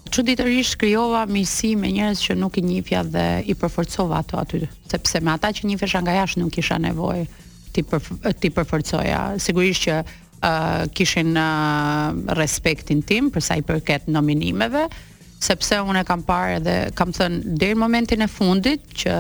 që 0.09 0.23
ditë 0.29 0.43
tërisht 0.45 0.77
krijova 0.81 1.25
miqësi 1.29 1.75
me 1.79 1.91
njerëz 1.93 2.23
që 2.27 2.37
nuk 2.39 2.57
i 2.61 2.65
njihja 2.65 3.03
dhe 3.13 3.25
i 3.51 3.55
përforcova 3.59 4.19
ato 4.23 4.39
aty 4.41 4.63
sepse 4.91 5.21
me 5.21 5.35
ata 5.35 5.51
që 5.53 5.69
njifesha 5.73 6.01
nga 6.05 6.15
jashtë 6.21 6.41
nuk 6.41 6.53
kisha 6.57 6.79
nevojë 6.85 7.27
ti 7.77 7.85
për 7.85 8.09
ti 8.41 8.51
përforcoja 8.55 9.23
sigurisht 9.43 9.87
që 9.87 9.99
kishin 10.97 11.35
respektin 12.39 13.03
tim 13.03 13.29
për 13.35 13.45
sa 13.45 13.59
i 13.61 13.65
përket 13.67 14.09
nominimeve 14.09 14.87
sepse 15.43 15.79
unë 15.85 16.05
kam 16.09 16.23
parë 16.27 16.61
dhe 16.65 16.77
kam 16.99 17.13
thënë 17.15 17.59
deri 17.61 17.77
në 17.77 17.83
momentin 17.83 18.25
e 18.25 18.31
fundit 18.33 18.87
që 19.03 19.19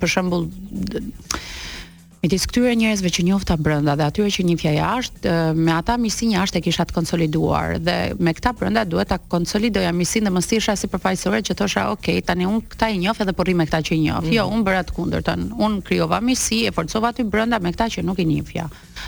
për 0.00 0.12
shembull 0.16 0.48
midis 2.26 2.42
këtyre 2.48 2.74
njerëzve 2.74 3.10
që 3.14 3.22
njofta 3.28 3.54
brenda 3.60 3.94
dhe 3.98 4.02
atyre 4.08 4.30
që 4.34 4.42
njihja 4.48 4.72
jashtë, 4.74 5.34
me 5.62 5.70
ata 5.76 5.94
miqësinë 6.00 6.34
jashtë 6.34 6.58
e 6.58 6.62
kisha 6.64 6.82
të 6.88 6.96
konsoliduar 6.96 7.76
dhe 7.82 7.96
me 8.18 8.32
këta 8.34 8.50
brenda 8.58 8.82
duhet 8.88 9.12
ta 9.12 9.20
konsolidoja 9.32 9.92
miqësinë 9.94 10.26
dhe 10.26 10.32
mos 10.34 10.48
si 10.50 10.58
përfaqësore 10.90 11.38
që 11.46 11.54
thosha, 11.60 11.84
"Ok, 11.94 12.06
tani 12.26 12.46
un 12.50 12.58
këta 12.66 12.88
i 12.90 12.98
njoh 12.98 13.16
edhe 13.22 13.32
po 13.32 13.44
rri 13.46 13.54
me 13.54 13.66
këta 13.66 13.78
që 13.86 13.92
i 13.94 14.00
njoh." 14.08 14.18
Mm 14.22 14.26
-hmm. 14.30 14.34
Jo, 14.38 14.44
mhm. 14.46 14.54
un 14.56 14.64
bëra 14.64 14.82
të 14.84 14.92
kundërtën. 14.96 15.40
Un 15.66 15.82
krijova 15.86 16.18
miqësi 16.20 16.66
e 16.68 16.70
forcova 16.72 17.08
aty 17.12 17.22
brenda 17.24 17.58
me 17.62 17.70
këta 17.72 17.84
që 17.94 18.02
nuk 18.04 18.18
i 18.18 18.24
njihja. 18.24 18.66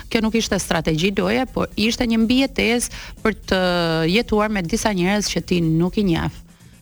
Kjo 0.09 0.21
nuk 0.21 0.35
ishte 0.35 0.59
strategji 0.59 1.11
doje, 1.11 1.45
por 1.53 1.67
ishte 1.75 2.03
një 2.07 2.17
mbijetesë 2.23 2.89
për 3.23 3.31
të 3.47 3.59
jetuar 4.15 4.49
me 4.49 4.61
disa 4.61 4.89
njerëz 4.93 5.23
që 5.33 5.45
ti 5.45 5.61
nuk 5.61 5.97
i 5.97 6.03
njeh 6.03 6.31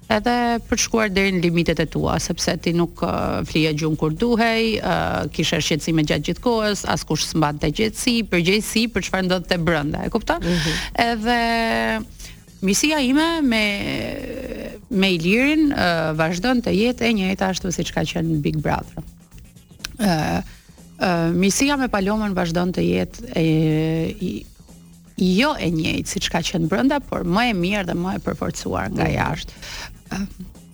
edhe 0.10 0.34
për 0.68 0.78
të 0.80 0.84
shkuar 0.84 1.12
deri 1.14 1.34
në 1.36 1.42
limitet 1.44 1.80
e 1.84 1.86
tua, 1.92 2.16
sepse 2.24 2.54
ti 2.64 2.72
nuk 2.76 3.02
uh, 3.04 3.42
flie 3.48 3.72
gjum 3.78 3.96
kur 4.00 4.14
duhej, 4.16 4.78
uh, 4.80 5.20
kishe 5.36 5.60
shqetësime 5.64 6.04
gjatë 6.08 6.30
gjithë 6.30 6.44
kohës, 6.46 6.86
askush 6.96 7.26
s'mbante 7.32 7.70
gjetsi, 7.76 8.20
përgjegjësi 8.32 8.86
për 8.94 9.08
çfarë 9.08 9.26
për 9.26 9.28
ndodhte 9.28 9.58
brenda, 9.66 10.06
e 10.08 10.12
kupton? 10.14 10.44
Mm 10.44 10.60
-hmm. 10.64 11.12
Edhe 11.12 12.60
misia 12.66 13.00
ime 13.02 13.28
me 13.42 13.66
me 14.90 15.10
Ilirin 15.14 15.74
uh, 15.74 16.18
vazhdon 16.18 16.62
të 16.62 16.72
jetë 16.76 17.04
e 17.10 17.14
njëjta 17.14 17.48
ashtu 17.50 17.72
siç 17.72 17.92
ka 17.92 18.02
qenë 18.02 18.40
Big 18.42 18.58
Brother. 18.58 19.04
ë 19.98 20.08
uh, 20.08 20.42
uh, 21.00 21.36
Misia 21.36 21.76
me 21.78 21.88
Palomën 21.88 22.34
vazhdon 22.34 22.72
të 22.74 22.82
jetë 22.82 23.18
e, 23.36 23.48
e 24.22 24.44
jo 25.18 25.52
e 25.60 25.68
njëjtë 25.72 26.06
siç 26.10 26.30
ka 26.30 26.40
qenë 26.40 26.68
brenda, 26.68 27.00
por 27.00 27.22
më 27.24 27.50
e 27.52 27.54
mirë 27.54 27.86
dhe 27.86 27.94
më 27.96 28.16
e 28.16 28.20
përforcuar 28.26 28.90
nga 28.94 29.04
mhm. 29.04 29.14
jashtë. 29.14 29.52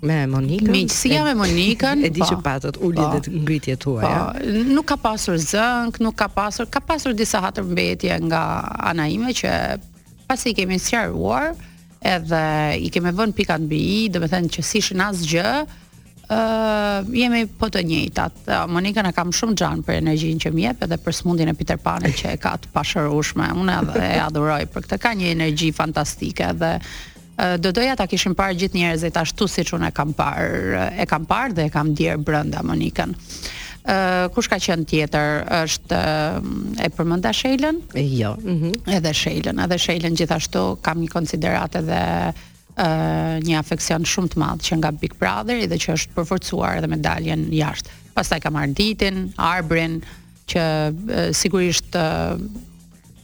Me 0.03 0.25
Monika. 0.27 0.71
Me 0.71 0.87
si 0.89 1.09
jam 1.15 1.23
me 1.25 1.33
Monikën? 1.33 2.03
E 2.03 2.09
di 2.11 2.19
që 2.21 2.35
po. 2.35 2.41
patët 2.43 2.75
u 2.81 2.89
lidhet 2.91 3.25
po. 3.29 3.39
ngritjet 3.41 3.79
tuaja. 3.79 4.33
Po, 4.35 4.43
nuk 4.75 4.85
ka 4.85 4.97
pasur 4.99 5.35
zënk, 5.39 5.99
nuk 6.03 6.15
ka 6.15 6.27
pasur, 6.27 6.65
ka 6.69 6.79
pasur 6.79 7.15
disa 7.15 7.39
hatër 7.39 7.63
mbetje 7.63 8.19
nga 8.27 8.67
ana 8.91 9.07
ime 9.07 9.31
që 9.31 9.79
pasi 10.27 10.51
i 10.51 10.53
kemi 10.53 10.75
sqaruar, 10.79 11.55
edhe 12.01 12.75
i 12.83 12.89
kemi 12.91 13.11
vën 13.15 13.31
pika 13.31 13.55
mbi 13.63 13.79
i, 14.03 14.09
do 14.11 14.19
të 14.19 14.27
thënë 14.35 14.51
që 14.57 14.61
si 14.63 14.81
shën 14.83 14.99
asgjë, 15.07 15.53
ë 15.63 16.35
uh, 16.35 17.07
jemi 17.07 17.45
po 17.47 17.71
të 17.71 17.81
njëjtat. 17.87 18.43
Monika 18.67 19.07
na 19.07 19.11
kam 19.15 19.31
shumë 19.31 19.55
xhan 19.59 19.87
për 19.87 20.01
energjinë 20.01 20.43
që 20.43 20.51
më 20.51 20.63
jep 20.67 20.83
edhe 20.83 20.99
për 20.99 21.15
smundjen 21.21 21.47
e 21.51 21.55
Peter 21.55 21.79
Panit 21.79 22.19
që 22.19 22.35
e 22.35 22.43
ka 22.43 22.57
të 22.59 22.75
pashërueshme. 22.75 23.47
Unë 23.55 23.79
edhe 23.81 24.03
e 24.09 24.21
adhuroj 24.27 24.65
për 24.73 24.81
këtë. 24.87 24.99
Ka 25.03 25.15
një 25.15 25.31
energji 25.35 25.71
fantastike 25.71 26.51
edhe 26.51 26.75
do 27.59 27.71
doja 27.73 27.95
ta 27.97 28.05
kishim 28.07 28.35
parë 28.37 28.55
gjithë 28.61 28.77
njerëzit 28.77 29.17
ashtu 29.17 29.47
siç 29.49 29.71
unë 29.75 29.89
e 29.91 29.95
kam 29.95 30.11
parë, 30.13 30.87
e 31.01 31.05
kam 31.09 31.25
parë 31.29 31.55
dhe 31.57 31.65
e 31.69 31.73
kam 31.73 31.93
dier 31.97 32.17
brenda 32.21 32.61
Monikën. 32.63 33.15
Uh, 33.83 34.29
kush 34.31 34.47
ka 34.47 34.55
qen 34.63 34.85
tjetër 34.87 35.41
është 35.57 35.97
uh, 35.97 36.37
e 36.79 36.87
përmenda 36.95 37.33
Sheilën? 37.35 37.81
Jo. 38.15 38.35
Mm 38.39 38.57
-hmm. 38.59 38.73
Edhe 38.95 39.11
Sheilën, 39.11 39.59
edhe 39.63 39.75
Sheilën 39.77 40.15
gjithashtu 40.15 40.61
kam 40.81 41.01
një 41.03 41.09
konsiderat 41.11 41.75
edhe 41.75 41.99
uh, 42.31 43.35
një 43.43 43.57
afeksion 43.59 44.05
shumë 44.05 44.29
të 44.31 44.39
madh 44.39 44.63
që 44.63 44.75
nga 44.77 44.91
Big 44.91 45.13
Brother 45.19 45.67
dhe 45.67 45.75
që 45.75 45.93
është 45.97 46.13
përforcuar 46.15 46.77
edhe 46.77 46.87
me 46.87 46.97
daljen 46.97 47.51
jashtë. 47.53 47.89
Pastaj 48.13 48.39
kam 48.39 48.55
Arditin, 48.55 49.33
Arbrin 49.37 50.01
që 50.47 50.63
uh, 50.91 51.33
sigurisht 51.35 51.95
uh, 51.95 52.39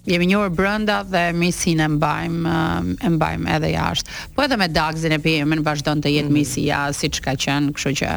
jemi 0.07 0.27
një 0.29 0.37
orë 0.39 0.51
brënda 0.55 0.99
dhe 1.11 1.21
misin 1.35 1.81
e 1.83 1.87
mbajmë, 1.91 2.51
e 3.03 3.09
mbajmë 3.17 3.49
edhe 3.55 3.71
jashtë. 3.73 4.15
Po 4.35 4.43
edhe 4.45 4.57
me 4.61 4.67
dagzin 4.71 5.15
e 5.15 5.19
pijem, 5.23 5.55
në 5.59 5.63
vazhdojnë 5.65 6.03
të 6.05 6.13
jetë 6.13 6.25
mhm. 6.29 6.37
misi 6.37 6.63
ja, 6.69 6.81
si 6.95 7.09
që 7.11 7.25
ka 7.25 7.33
qenë, 7.43 7.73
kështu 7.75 7.93
që... 8.01 8.11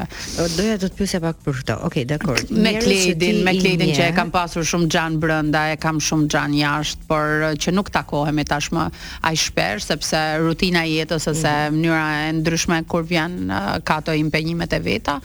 Doja 0.57 0.77
të 0.83 0.89
të 0.93 1.01
pysja 1.01 1.23
pak 1.25 1.41
për 1.45 1.59
këto, 1.61 1.79
okej, 1.89 2.05
okay, 2.05 2.05
dakor. 2.13 2.43
Me 2.53 2.75
klidin, 2.83 3.43
me 3.47 3.55
klidin 3.59 3.91
që 3.97 4.05
e 4.05 4.07
eh? 4.13 4.17
kam 4.17 4.31
pasur 4.35 4.67
shumë 4.69 4.91
gjanë 4.95 5.23
brënda, 5.23 5.65
e 5.75 5.79
kam 5.83 5.99
shumë 6.03 6.29
gjanë 6.35 6.61
jashtë, 6.63 7.07
por 7.09 7.47
që 7.67 7.75
nuk 7.77 7.91
takohemi 7.95 8.45
e 8.45 8.51
tashmë 8.53 8.85
a 8.89 9.33
i 9.35 9.41
shperë, 9.43 9.83
sepse 9.89 10.21
rutina 10.45 10.85
jetës 10.89 11.29
ose 11.35 11.57
mhm. 11.57 11.81
mënyra 11.81 12.05
e 12.29 12.33
ndryshme 12.41 12.83
kur 12.91 13.07
vjen 13.11 13.51
ka 13.89 13.99
të 14.07 14.19
impenjimet 14.23 14.79
e 14.79 14.81
veta. 14.85 15.19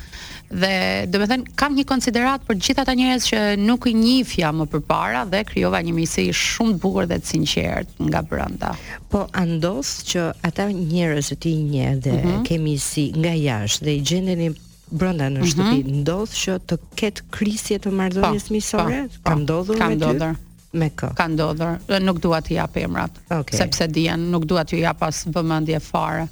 Dhe 0.47 1.03
do 1.12 1.19
të 1.19 1.25
thënë 1.27 1.53
kam 1.60 1.73
një 1.75 1.83
konsiderat 1.89 2.43
për 2.47 2.57
gjithë 2.63 2.83
ata 2.86 2.93
njerëz 2.95 3.25
që 3.29 3.39
nuk 3.60 3.88
i 3.89 3.91
njihja 3.97 4.53
më 4.55 4.67
përpara 4.71 5.25
dhe 5.27 5.41
krijova 5.49 5.81
një 5.83 5.95
miqësi 5.97 6.23
shumë 6.31 6.77
të 6.77 6.81
bukur 6.86 7.07
dhe 7.12 7.17
të 7.19 7.27
sinqert 7.27 7.91
nga 8.07 8.21
brenda. 8.23 8.69
Po 9.12 9.25
andos 9.41 9.91
që 10.07 10.23
ata 10.47 10.69
njerëz 10.71 11.33
që 11.33 11.38
ti 11.43 11.51
i 11.51 11.65
njeh 11.73 11.99
dhe 12.05 12.13
mm 12.13 12.23
-hmm. 12.23 12.45
kemi 12.47 12.77
si 12.77 13.10
nga 13.15 13.33
jashtë 13.36 13.83
dhe 13.86 13.91
i 13.91 14.01
gjendeni 14.01 14.49
brenda 14.91 15.27
në 15.27 15.39
mhm. 15.43 15.47
shtëpi, 15.51 15.83
mm 15.83 15.88
-hmm. 15.88 16.01
ndodh 16.01 16.33
që 16.43 16.60
të 16.67 16.75
ketë 16.95 17.21
krisje 17.29 17.79
të 17.79 17.91
marrëdhënies 17.91 18.47
po, 18.47 18.53
miqësore? 18.53 19.01
Po, 19.07 19.29
ka 19.29 19.36
po, 19.36 19.39
ndodhur? 19.43 19.77
Ka 19.83 19.89
ndodhur 19.95 20.36
me 20.73 20.89
kë? 20.95 21.12
Ka 21.15 21.27
ndodhur. 21.27 21.75
Nuk 22.01 22.17
dua 22.23 22.39
t'i 22.41 22.53
jap 22.55 22.77
emrat. 22.77 23.12
Okay. 23.29 23.57
Sepse 23.57 23.88
dijen, 23.88 24.29
nuk 24.31 24.45
dua 24.45 24.63
t'ju 24.63 24.77
jap 24.79 25.03
as 25.03 25.27
vëmendje 25.27 25.79
fare 25.79 26.27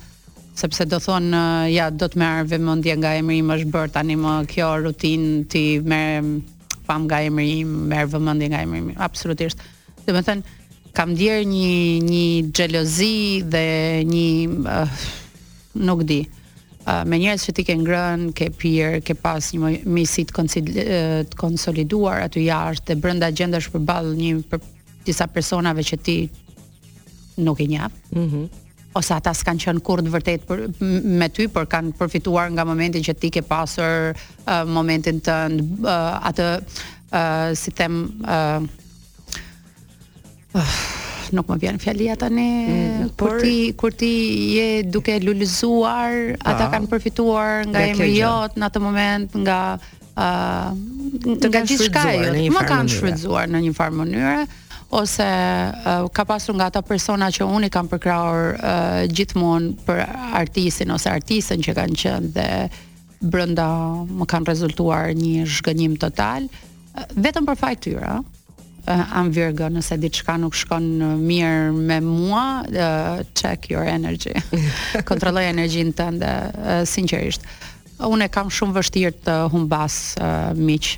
sepse 0.55 0.85
do 0.87 0.99
thon 1.03 1.27
ja 1.71 1.89
do 1.91 2.07
të 2.07 2.19
marr 2.19 2.45
vëmendje 2.47 2.93
nga 2.99 3.13
emri 3.19 3.41
im 3.43 3.49
është 3.51 3.71
bër 3.75 3.91
tani 3.91 4.15
më 4.19 4.33
kjo 4.51 4.69
rutinë 4.85 5.31
ti 5.51 5.63
merr 5.83 6.29
pam 6.87 7.07
nga 7.09 7.19
emri 7.27 7.49
im 7.63 7.73
merr 7.91 8.07
vëmendje 8.15 8.49
nga 8.53 8.61
emri 8.63 8.81
im 8.85 8.89
absolutisht 8.95 9.59
do 10.05 10.15
të 10.15 10.23
thon 10.29 10.43
kam 10.95 11.11
ndier 11.11 11.41
një 11.43 11.73
një 12.07 12.25
xhelozi 12.55 13.43
dhe 13.51 13.65
një 14.07 14.27
uh, 14.63 15.05
nuk 15.91 16.05
di 16.07 16.21
uh, 16.23 17.03
me 17.03 17.19
njerëz 17.19 17.49
që 17.49 17.55
ti 17.59 17.67
ke 17.67 17.75
ngrën 17.83 18.27
ke 18.39 18.47
pir 18.61 19.01
ke 19.03 19.17
pas 19.19 19.51
një 19.51 19.81
misi 19.91 20.23
eh, 20.23 21.23
të 21.27 21.35
konsoliduar, 21.35 22.23
aty 22.29 22.45
jashtë 22.47 22.93
dhe 22.93 23.01
brenda 23.03 23.27
gjendesh 23.35 23.67
përball 23.75 24.13
një 24.15 24.39
për 24.53 24.61
disa 25.05 25.27
personave 25.27 25.83
që 25.85 25.99
ti 26.07 26.19
nuk 27.43 27.59
i 27.59 27.67
njeh 27.73 27.91
mm 28.15 28.63
ose 28.95 29.11
ata 29.11 29.31
s'kan 29.35 29.59
qenë 29.59 29.81
kurrë 29.85 30.05
të 30.07 30.13
vërtet 30.13 30.45
për 30.47 30.63
me 31.19 31.27
ty, 31.33 31.49
por 31.51 31.67
kanë 31.71 31.95
përfituar 31.99 32.51
nga 32.55 32.65
momenti 32.67 33.01
që 33.03 33.15
ti 33.19 33.31
ke 33.35 33.43
pasur 33.45 34.15
uh, 34.15 34.63
momentin 34.67 35.19
të 35.25 35.35
uh, 35.83 36.27
atë 36.31 36.47
uh, 36.61 37.49
si 37.59 37.73
them 37.75 37.97
uh, 38.23 38.61
uh, 40.57 40.77
nuk 41.35 41.51
më 41.51 41.57
vjen 41.65 41.81
fjalia 41.83 42.15
tani 42.21 42.47
mm, 42.47 43.11
por 43.19 43.39
ti 43.43 43.55
kur 43.77 43.91
ti 43.97 44.13
je 44.59 44.69
duke 44.87 45.17
lulëzuar 45.25 46.37
ata 46.39 46.71
kanë 46.71 46.89
përfituar 46.93 47.65
nga 47.73 47.83
emri 47.89 48.13
jot 48.21 48.55
në 48.55 48.69
atë 48.71 48.83
moment 48.85 49.35
nga 49.43 49.59
uh, 50.15 50.69
nga 51.41 51.65
gjithçka 51.67 52.05
jot 52.21 52.39
më 52.55 52.67
kanë 52.69 52.95
shfrytzuar 52.95 53.51
në 53.51 53.65
një 53.67 53.75
farë 53.75 53.99
mënyre 54.03 54.43
ose 54.95 55.23
uh, 55.27 56.07
ka 56.11 56.23
pasur 56.23 56.55
nga 56.55 56.71
ata 56.71 56.79
persona 56.81 57.27
që 57.27 57.43
unë 57.51 57.67
i 57.67 57.73
kam 57.73 57.89
përkrahur 57.91 58.55
uh, 58.55 59.01
gjithmonë 59.11 59.75
për 59.85 60.01
artistin 60.39 60.93
ose 60.95 61.11
artistën 61.11 61.63
që 61.65 61.75
kanë 61.77 61.99
qenë 62.03 62.31
dhe 62.35 62.47
brenda 63.25 63.67
më 64.07 64.27
kanë 64.31 64.49
rezultuar 64.51 65.11
një 65.17 65.45
zhgënjim 65.49 65.97
total 66.01 66.47
uh, 66.49 67.05
vetëm 67.19 67.47
për 67.49 67.61
fajtyra 67.63 68.15
uh, 68.21 69.15
I'm 69.15 69.31
Virgo 69.35 69.69
nëse 69.75 69.97
diçka 70.01 70.37
nuk 70.41 70.55
shkon 70.55 70.89
mirë 71.27 71.73
me 71.75 71.99
mua 72.05 72.45
uh, 72.63 73.23
check 73.35 73.69
your 73.75 73.83
energy 73.83 74.33
kontrolloj 75.09 75.45
energjinë 75.51 75.95
tënde 75.99 76.33
uh, 76.51 76.83
sinqerisht 76.87 77.43
unë 78.05 78.27
e 78.27 78.31
kam 78.35 78.49
shumë 78.51 78.75
vështirë 78.79 79.17
të 79.27 79.39
humbas 79.53 80.01
uh, 80.19 80.53
miq 80.55 80.95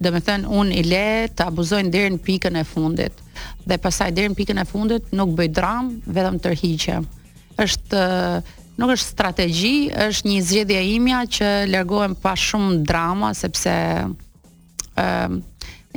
dhe 0.00 0.10
me 0.12 0.20
thënë 0.22 0.50
unë 0.60 0.76
i 0.76 0.82
le 0.86 1.04
të 1.36 1.46
abuzojnë 1.50 1.92
dherë 1.94 2.12
në 2.16 2.22
pikën 2.26 2.58
e 2.60 2.64
fundit 2.68 3.22
dhe 3.68 3.78
pasaj 3.80 4.10
dherë 4.16 4.32
në 4.34 4.38
pikën 4.40 4.60
e 4.60 4.64
fundit 4.68 5.12
nuk 5.16 5.32
bëj 5.38 5.46
dramë, 5.56 6.00
vedhëm 6.16 6.40
rhiqem 6.52 7.06
është 7.62 8.02
nuk 8.80 8.90
është 8.92 9.08
strategji, 9.08 9.74
është 10.04 10.28
një 10.28 10.40
zgjedhje 10.44 10.80
imja 10.96 11.20
që 11.32 11.48
lërgohem 11.72 12.16
pa 12.20 12.34
shumë 12.36 12.82
drama, 12.88 13.30
sepse 13.34 13.72
e, 14.04 15.06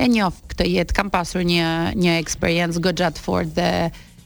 e 0.00 0.06
njof 0.08 0.38
këtë 0.54 0.68
jetë, 0.70 0.96
kam 0.96 1.12
pasur 1.12 1.44
një, 1.44 1.68
një 2.00 2.16
eksperiencë 2.22 2.80
gëgjat 2.88 3.20
fort 3.20 3.52
dhe 3.58 3.68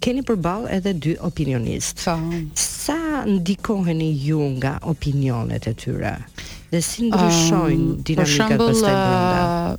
keni 0.00 0.22
përball 0.22 0.66
edhe 0.70 0.92
dy 0.92 1.16
opinionistë. 1.20 2.00
Sa 2.04 2.16
po. 2.16 2.32
sa 2.54 3.24
ndikoheni 3.26 4.12
ju 4.26 4.40
nga 4.58 4.78
opinionet 4.82 5.66
e 5.66 5.74
tyre? 5.74 6.16
Dhe 6.70 6.80
si 6.82 7.10
ndryshojnë 7.10 7.90
um, 7.96 8.02
dinamikat 8.02 8.58
pastaj 8.58 8.92
brenda? 8.92 9.78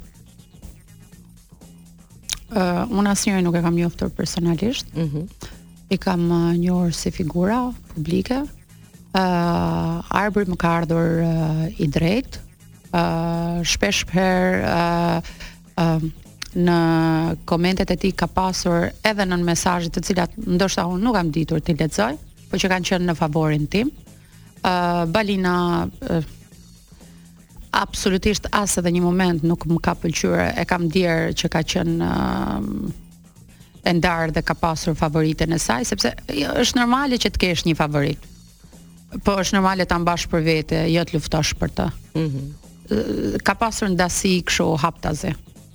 Për 2.49 2.57
uh, 2.57 2.89
uh, 2.89 2.97
unë 2.99 3.09
asnjërin 3.11 3.43
nuk 3.43 3.55
e 3.55 3.61
kam 3.61 3.75
njoftur 3.75 4.09
personalisht. 4.09 4.85
Mhm 4.95 5.19
i 5.89 5.97
kam 5.97 6.31
uh, 6.31 6.53
njohur 6.57 6.93
si 6.93 7.11
figura 7.11 7.59
publike. 7.93 8.43
ë 9.15 9.25
uh, 10.27 10.45
më 10.51 10.57
ka 10.59 10.69
ardhur 10.81 11.23
uh, 11.23 11.79
i 11.79 11.87
drejt. 11.87 12.39
ë 12.91 12.91
uh, 12.99 13.63
shpesh 13.63 14.05
herë 14.11 14.63
ë 14.65 14.79
uh, 15.17 15.27
uh, 15.83 16.07
në 16.55 16.75
komentet 17.45 17.89
e 17.91 17.97
tij 17.99 18.11
ka 18.15 18.27
pasur 18.31 18.87
edhe 19.03 19.23
nën 19.27 19.43
mesazhe 19.43 19.89
të 19.91 20.01
cilat 20.01 20.31
ndoshta 20.37 20.85
unë 20.87 21.03
nuk 21.03 21.15
kam 21.15 21.31
ditur 21.31 21.59
të 21.59 21.75
lexoj, 21.79 22.15
por 22.49 22.59
që 22.59 22.69
kanë 22.71 22.87
qenë 22.89 23.05
në 23.07 23.15
favorin 23.15 23.67
tim. 23.67 23.87
ë 24.63 24.69
uh, 24.69 25.05
Balina 25.11 25.87
uh, 25.87 26.23
absolutisht 27.75 28.47
as 28.51 28.75
edhe 28.77 28.91
një 28.91 29.01
moment 29.03 29.43
nuk 29.43 29.63
më 29.67 29.79
ka 29.83 29.95
pëlqyer. 29.95 30.55
E 30.59 30.65
kam 30.67 30.89
dier 30.91 31.31
që 31.35 31.47
ka 31.51 31.61
qenë 31.63 31.99
uh, 32.03 32.69
e 33.85 33.91
ndarë 33.93 34.31
dhe 34.35 34.41
ka 34.45 34.55
pasur 34.57 34.97
favoritën 34.97 35.53
e 35.53 35.59
saj, 35.61 35.89
sepse 35.91 36.11
është 36.31 36.79
normale 36.81 37.19
që 37.21 37.31
të 37.35 37.41
kesh 37.43 37.65
një 37.69 37.75
favorit. 37.77 38.23
Po 39.23 39.35
është 39.39 39.55
normale 39.59 39.85
ta 39.87 39.99
mbash 40.01 40.25
për 40.31 40.43
vete, 40.43 40.79
jo 40.91 41.03
të 41.05 41.15
luftosh 41.19 41.53
për 41.61 41.75
të. 41.79 41.89
Ëh. 41.93 42.21
Mm 42.29 42.53
ka 43.41 43.55
pasur 43.57 43.87
ndasi 43.89 44.43
kështu 44.45 44.65
haptazi. 44.77 45.31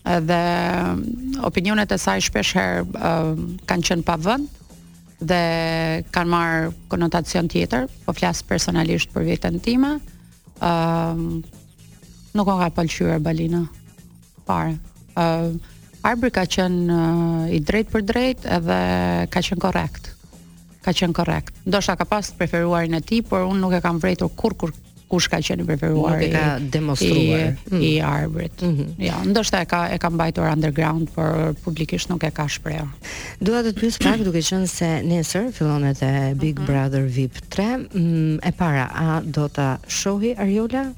Edhe 0.07 0.37
mm, 0.39 1.41
opinionet 1.43 1.91
e 1.91 1.97
saj 1.99 2.23
shpesh 2.29 2.53
herë 2.55 2.85
uh, 2.85 3.41
kanë 3.67 3.87
qenë 3.89 4.05
pa 4.07 4.15
vend 4.23 4.47
dhe 5.19 5.41
kanë 6.15 6.31
marr 6.31 6.69
konotacion 6.93 7.49
tjetër, 7.51 7.89
po 8.07 8.15
flas 8.15 8.45
personalisht 8.47 9.11
për 9.11 9.27
veten 9.27 9.59
time. 9.67 9.97
Ëm 10.63 11.25
uh, 11.41 11.43
nuk 12.39 12.47
ka 12.53 12.71
pëlqyer 12.79 13.19
Balina. 13.27 13.65
Parë. 14.47 14.79
Ëm 15.19 15.59
uh, 15.59 15.80
Arbri 16.09 16.31
ka 16.33 16.47
qenë 16.49 16.87
uh, 16.89 17.49
i 17.53 17.59
drejt 17.61 17.91
për 17.93 18.05
drejt 18.09 18.47
edhe 18.49 18.77
ka 19.33 19.43
qenë 19.45 19.61
korrekt. 19.61 20.09
Ka 20.81 20.95
qenë 20.97 21.17
korrekt. 21.19 21.57
Ndoshta 21.69 21.97
ka 22.01 22.07
pas 22.09 22.31
preferuarin 22.41 22.97
e 22.97 23.03
tij, 23.05 23.21
por 23.29 23.45
unë 23.51 23.61
nuk 23.61 23.77
e 23.77 23.83
kam 23.85 24.01
vërtetur 24.01 24.33
kur 24.37 24.55
kur 24.63 24.73
kush 25.11 25.27
ka 25.31 25.41
qenë 25.43 25.67
preferuar 25.67 26.23
i 26.23 26.29
nuk 26.29 26.29
e 26.29 26.31
ka 26.31 26.45
demonstruar 26.77 27.41
i, 27.41 27.53
i 27.77 27.93
mm. 27.99 28.07
arbrit. 28.07 28.63
Mm 28.63 28.77
-hmm. 28.77 29.05
Ja, 29.05 29.19
ndoshta 29.27 29.63
e 29.63 29.67
ka 29.67 29.81
e 29.95 29.99
ka 29.99 30.07
mbajtur 30.11 30.47
underground, 30.47 31.09
por 31.15 31.51
publikisht 31.67 32.07
nuk 32.09 32.23
e 32.25 32.31
ka 32.31 32.47
shprehur. 32.49 32.87
Dua 33.43 33.61
të 33.67 33.75
pyes 33.81 33.99
pak 33.99 34.23
duke 34.27 34.39
qenë 34.39 34.67
se 34.71 35.03
nesër 35.03 35.51
fillon 35.53 35.85
edhe 35.85 36.35
Big 36.39 36.59
mhm. 36.59 36.67
Brother 36.67 37.03
VIP 37.11 37.35
3, 37.49 37.77
mm, 37.93 38.39
e 38.43 38.51
para 38.55 38.87
a 38.95 39.21
do 39.27 39.49
ta 39.49 39.79
shohi 39.89 40.35
Ariola? 40.39 40.93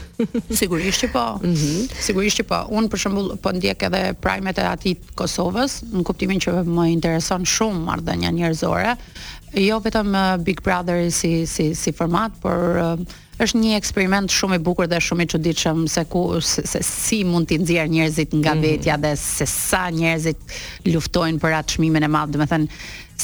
Sigurisht 0.62 1.02
që 1.04 1.08
po. 1.12 1.40
Mm 1.42 1.54
-hmm. 1.54 1.92
Sigurisht 2.00 2.38
që 2.38 2.42
po. 2.46 2.58
Un 2.70 2.86
për 2.88 2.96
shembull 3.02 3.34
po 3.42 3.50
ndjek 3.50 3.82
edhe 3.82 4.14
primet 4.20 4.58
e 4.58 4.62
atij 4.62 4.94
të 4.96 5.14
Kosovës, 5.18 5.82
në 5.92 6.02
kuptimin 6.02 6.38
që 6.40 6.50
më 6.76 6.84
intereson 6.96 7.42
shumë 7.54 7.82
marrdhënia 7.88 8.30
njerëzore, 8.30 8.96
jo 9.68 9.78
vetëm 9.82 10.14
eh, 10.14 10.38
Big 10.46 10.60
Brother 10.62 11.12
si 11.12 11.46
si 11.46 11.74
si 11.74 11.92
format, 11.92 12.32
por 12.42 12.58
uh, 12.78 13.06
është 13.42 13.58
një 13.60 13.72
eksperiment 13.76 14.32
shumë 14.32 14.58
i 14.60 14.64
bukur 14.66 14.88
dhe 14.88 15.00
shumë 15.04 15.24
i 15.26 15.30
çuditshëm 15.32 15.82
se 15.94 16.04
ku 16.12 16.22
se, 16.40 16.64
se 16.66 16.80
si 16.86 17.18
mund 17.28 17.48
t'i 17.50 17.58
nxjerr 17.60 17.90
njerëzit 17.92 18.36
nga 18.40 18.54
mhm. 18.54 18.64
vetja 18.64 18.96
dhe 19.02 19.12
se 19.20 19.46
sa 19.50 19.86
njerëzit 19.92 20.56
luftojnë 20.94 21.42
për 21.42 21.58
atë 21.60 21.76
çmimin 21.76 22.06
e 22.08 22.12
madh, 22.16 22.32
domethënë 22.32 22.68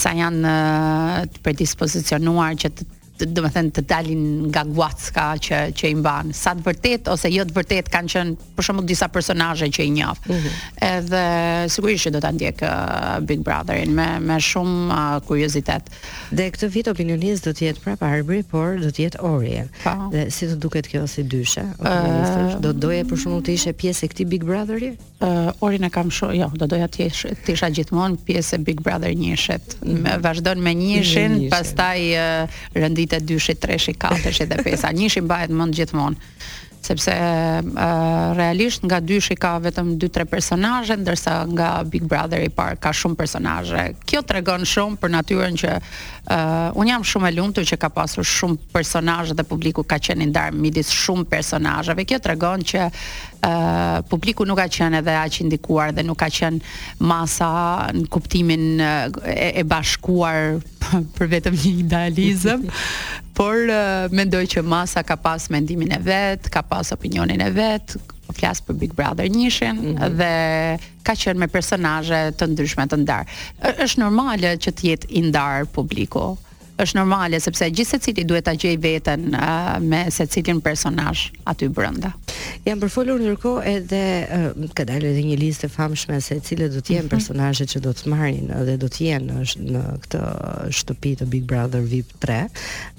sa 0.03 0.13
janë 0.17 0.57
uh, 0.57 1.39
predispozicionuar 1.45 2.59
që 2.63 2.73
të 2.77 2.91
të, 3.27 3.37
do 3.37 3.45
të 3.47 3.51
thënë 3.57 3.73
të 3.79 3.83
dalin 3.91 4.23
nga 4.51 4.63
guacka 4.69 5.25
që 5.43 5.61
që 5.79 5.91
i 5.93 5.97
mban. 5.99 6.33
Sa 6.35 6.53
të 6.59 6.65
vërtet 6.67 7.11
ose 7.13 7.31
jo 7.33 7.45
të 7.49 7.55
vërtet 7.57 7.91
kanë 7.93 8.15
qenë 8.15 8.53
për 8.59 8.67
shembull 8.69 8.89
disa 8.89 9.09
personazhe 9.13 9.69
që 9.75 9.87
i 9.87 9.91
njoh. 9.99 10.19
Mm 10.27 10.35
-hmm. 10.35 10.79
Edhe 10.93 11.23
sigurisht 11.73 12.07
që 12.07 12.11
do 12.17 12.21
ta 12.25 12.31
ndjek 12.33 12.63
uh, 12.63 13.21
Big 13.29 13.41
Brotherin 13.47 13.93
me 13.99 14.09
me 14.29 14.35
shumë 14.35 14.81
uh, 14.91 15.27
kuriozitet. 15.27 15.83
Dhe 16.37 16.51
këtë 16.55 16.69
vit 16.75 16.89
opinionist 16.95 17.45
do 17.47 17.51
të 17.55 17.67
jetë 17.69 17.81
prapa 17.85 18.07
Arbri, 18.13 18.43
por 18.43 18.81
do 18.81 18.87
të 18.91 18.99
jetë 19.07 19.19
Orie. 19.33 19.63
Po. 19.85 19.95
Dhe 20.13 20.31
si 20.31 20.47
do 20.51 20.55
duket 20.57 20.87
kjo 20.89 21.07
si 21.07 21.23
dyshe? 21.23 21.65
Opinionist 21.79 22.37
uh, 22.57 22.61
do 22.65 22.73
doje 22.73 23.05
për 23.05 23.17
shembull 23.23 23.43
të 23.47 23.51
ishe 23.59 23.73
pjesë 23.73 24.05
e 24.05 24.09
këtij 24.09 24.27
Big 24.33 24.45
Brotheri? 24.45 24.91
Uh, 25.23 25.53
orin 25.63 25.85
e 25.85 25.89
kam 25.95 26.09
shumë, 26.11 26.33
jo, 26.41 26.47
do 26.59 26.67
doja 26.67 26.89
tish, 26.91 27.21
tisha 27.47 27.69
gjithmonë 27.77 28.17
pjesë 28.27 28.57
e 28.57 28.61
Big 28.67 28.81
Brother 28.83 29.13
njëshet. 29.15 29.77
Mm. 29.85 30.09
Vazhdon 30.25 30.59
me 30.67 30.73
njëshin, 30.75 31.37
mm. 31.37 31.53
pastaj 31.53 32.03
uh, 32.23 32.57
rëndit 32.75 33.15
e 33.15 33.21
dyshit, 33.29 33.61
treshit, 33.63 34.01
katëshit 34.03 34.51
dhe 34.51 34.59
pesa. 34.67 34.91
njëshin 34.99 35.31
bajet 35.31 35.55
mund 35.55 35.79
gjithmonë 35.79 36.19
sepse 36.83 37.15
uh, 37.15 38.35
realisht 38.37 38.83
nga 38.83 38.99
dyshi 38.99 39.39
ka 39.39 39.55
vetëm 39.63 39.95
2-3 40.03 40.27
personazhe 40.27 40.99
ndërsa 40.99 41.47
nga 41.55 41.69
Big 41.87 42.03
Brother 42.05 42.43
i 42.43 42.51
parë 42.51 42.79
ka 42.83 42.91
shumë 42.91 43.15
personazhe. 43.17 43.93
Kjo 44.03 44.23
tregon 44.27 44.67
shumë 44.67 44.99
për 44.99 45.15
natyrën 45.15 45.59
që 45.63 45.71
uh, 45.79 46.75
un 46.75 46.91
jam 46.91 47.07
shumë 47.07 47.31
e 47.31 47.35
lumtur 47.39 47.67
që 47.69 47.79
ka 47.79 47.93
pasur 47.95 48.27
shumë 48.27 48.59
personazhe 48.75 49.39
dhe 49.39 49.47
publiku 49.47 49.87
ka 49.87 50.01
qenë 50.03 50.27
ndar 50.33 50.51
midis 50.55 50.91
shumë 50.93 51.29
personazheve. 51.31 52.03
Kjo 52.05 52.19
tregon 52.19 52.67
që 52.67 52.89
uh, 52.91 54.03
publiku 54.11 54.43
nuk 54.49 54.59
ka 54.59 54.67
qenë 54.69 55.05
edhe 55.05 55.15
aq 55.23 55.41
i 55.47 55.47
ndikuar 55.47 55.95
dhe 55.95 56.03
nuk 56.05 56.19
ka 56.25 56.29
qenë 56.35 56.59
masa 56.99 57.53
në 57.95 58.09
kuptimin 58.13 58.67
e, 59.23 59.55
e 59.55 59.63
bashkuar 59.65 60.59
për 61.17 61.31
vetëm 61.39 61.61
një 61.63 61.77
idealizëm. 61.87 62.67
por 63.37 63.57
uh, 63.69 64.07
mendoj 64.13 64.45
që 64.55 64.63
masa 64.65 65.03
ka 65.05 65.17
pas 65.17 65.49
mendimin 65.53 65.93
e 65.97 66.01
vet, 66.03 66.49
ka 66.53 66.63
pas 66.65 66.93
opinionin 66.95 67.41
e 67.41 67.51
vet, 67.55 67.97
flas 68.33 68.61
për 68.65 68.79
Big 68.81 68.95
Brother 68.97 69.29
njëshin 69.29 69.77
mm 69.81 69.95
-hmm. 69.95 70.13
dhe 70.17 70.37
ka 71.07 71.13
qenë 71.21 71.39
me 71.41 71.49
personazhe 71.49 72.21
të 72.39 72.45
ndryshme 72.53 72.85
të 72.89 72.97
ndarë. 73.05 73.27
Është 73.85 73.99
normale 74.01 74.51
që 74.63 74.71
të 74.73 74.83
jetë 74.91 75.07
i 75.19 75.21
ndar 75.29 75.65
publiku 75.77 76.37
është 76.87 76.99
normale 76.99 77.39
sepse 77.41 77.69
gjithë 77.73 77.93
secili 77.99 78.25
duhet 78.29 78.45
ta 78.47 78.53
gjej 78.59 78.77
veten 78.83 79.29
uh, 79.35 79.77
me 79.83 80.05
secilin 80.15 80.61
personazh 80.65 81.29
aty 81.51 81.69
brenda. 81.75 82.11
Jam 82.67 82.81
përfolur 82.83 83.21
ndërkohë 83.23 83.65
edhe 83.77 84.03
uh, 84.25 84.69
ka 84.77 84.87
dalë 84.89 85.13
edhe 85.15 85.25
një 85.29 85.39
listë 85.43 85.71
famshme 85.73 86.21
se 86.25 86.41
cilët 86.47 86.75
do 86.77 86.83
të 86.83 86.97
jenë 86.97 87.05
mm 87.07 87.07
-hmm. 87.07 87.15
personazhet 87.15 87.73
që 87.75 87.83
do 87.87 87.93
të 87.99 88.13
marrin 88.15 88.51
dhe 88.69 88.77
do 88.85 88.89
të 88.93 89.03
jenë 89.09 89.27
në, 89.31 89.67
në 89.71 89.83
këtë 90.05 90.23
shtëpi 90.81 91.15
të 91.21 91.27
Big 91.33 91.45
Brother 91.53 91.81
VIP 91.93 92.11
3. 92.27 92.41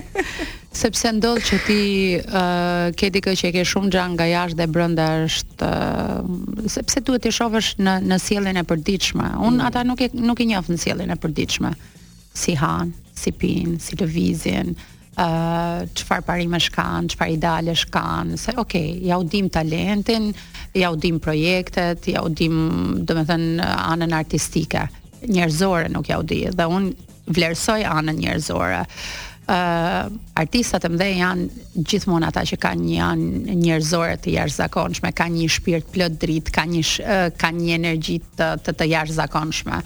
Sepse 0.78 1.10
ndodh 1.16 1.40
që 1.48 1.56
ti 1.64 1.78
uh, 2.20 2.90
ke 2.98 3.08
dikë 3.14 3.32
që 3.40 3.48
e 3.48 3.54
ke 3.56 3.62
shumë 3.68 3.90
xhan 3.94 4.12
nga 4.14 4.26
jashtë 4.28 4.58
dhe 4.60 4.66
brenda 4.70 5.06
është 5.24 5.68
uh, 5.68 6.68
sepse 6.70 7.00
duhet 7.08 7.24
të 7.24 7.32
shohësh 7.38 7.70
në 7.82 7.94
në 8.12 8.18
sjelljen 8.22 8.60
e 8.60 8.64
përditshme. 8.68 9.30
Un 9.48 9.56
mm. 9.58 9.64
ata 9.64 9.82
nuk 9.88 10.04
e 10.06 10.10
nuk 10.12 10.42
i 10.44 10.48
njofë 10.52 10.74
në 10.76 10.80
sjelljen 10.84 11.14
e 11.16 11.18
përditshme. 11.24 11.72
Si 12.38 12.54
han, 12.60 12.92
si 13.18 13.32
pin, 13.34 13.78
si 13.82 13.96
lëvizin, 13.98 14.74
ë 15.16 15.24
uh, 15.24 15.88
çfarë 15.98 16.28
parimesh 16.28 16.68
kanë, 16.76 17.14
çfarë 17.16 17.36
idealesh 17.40 17.88
kanë, 17.96 18.38
se 18.38 18.54
okay, 18.60 18.92
ja 19.08 19.16
u 19.18 19.24
dim 19.26 19.48
talentin, 19.50 20.30
ja 20.78 20.92
u 20.94 21.00
dim 21.00 21.18
projektet, 21.20 22.06
ja 22.12 22.22
u 22.22 22.28
dim, 22.30 23.00
domethënë 23.08 23.72
anën 23.88 24.14
artistike 24.20 24.84
njerëzore 25.26 25.88
nuk 25.90 26.12
ja 26.12 26.20
u 26.20 26.22
di 26.28 26.44
dhe 26.54 26.68
un 26.70 26.92
vlerësoj 27.32 27.84
anën 27.84 28.18
njerëzore. 28.24 28.84
ë 29.48 29.54
uh, 29.56 30.10
artistat 30.36 30.84
e 30.84 30.88
mëdhenj 30.92 31.20
janë 31.22 31.44
gjithmonë 31.88 32.26
ata 32.28 32.42
që 32.50 32.56
kanë 32.60 32.82
një 32.84 32.96
anë 33.00 33.54
njerëzore 33.56 34.16
të 34.20 34.34
jashtëzakonshme, 34.34 35.08
kanë 35.16 35.38
një 35.38 35.46
shpirt 35.54 35.86
plot 35.94 36.18
dritë, 36.20 36.52
kanë 36.52 36.72
një 36.76 36.82
uh, 37.00 37.30
kanë 37.40 37.62
një 37.64 37.78
energji 37.78 38.18
të 38.36 38.48
të, 38.66 38.74
të 38.76 38.86
jashtëzakonshme. 38.90 39.78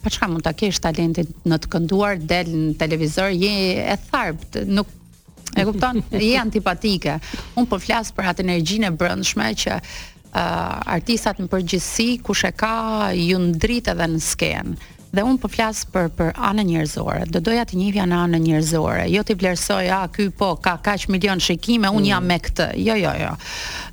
Pa 0.00 0.08
çka 0.14 0.24
mund 0.32 0.40
ta 0.46 0.54
kesh 0.56 0.80
talentin 0.80 1.28
në 1.44 1.58
të 1.60 1.70
kënduar, 1.74 2.16
del 2.16 2.48
në 2.48 2.78
televizor, 2.80 3.28
je 3.36 3.82
e 3.92 3.96
tharbt, 4.08 4.62
nuk 4.66 4.88
E 5.58 5.64
kupton? 5.66 5.98
Je 6.14 6.38
antipatike. 6.38 7.16
Un 7.58 7.66
po 7.66 7.76
flas 7.82 8.12
për 8.14 8.28
atë 8.32 8.44
energjinë 8.46 8.86
e 8.86 8.90
brendshme 8.94 9.48
që 9.62 9.76
uh, 9.82 10.38
artistat 10.94 11.40
në 11.42 11.50
përgjithësi 11.50 12.20
kush 12.24 12.46
e 12.48 12.52
ka 12.54 13.10
ju 13.18 13.36
ndrit 13.50 13.90
edhe 13.92 14.06
në 14.14 14.20
skenë 14.22 14.76
dhe 15.10 15.22
un 15.26 15.36
po 15.42 15.48
flas 15.50 15.82
për 15.92 16.08
për 16.16 16.30
anën 16.38 16.68
njerëzore. 16.70 17.24
Do 17.34 17.40
doja 17.42 17.64
të 17.66 17.78
njihja 17.82 18.04
në 18.06 18.18
anën 18.24 18.44
njerëzore, 18.46 19.08
jo 19.10 19.24
ti 19.26 19.34
vlerësoj, 19.34 19.88
a 19.94 20.02
ky 20.14 20.28
po 20.30 20.52
ka 20.62 20.76
kaq 20.84 21.08
milion 21.10 21.42
shikime, 21.42 21.90
un 21.90 22.06
jam 22.06 22.22
mm. 22.24 22.30
me 22.30 22.38
këtë. 22.44 22.68
Jo, 22.86 22.94
jo, 23.00 23.12
jo. 23.24 23.32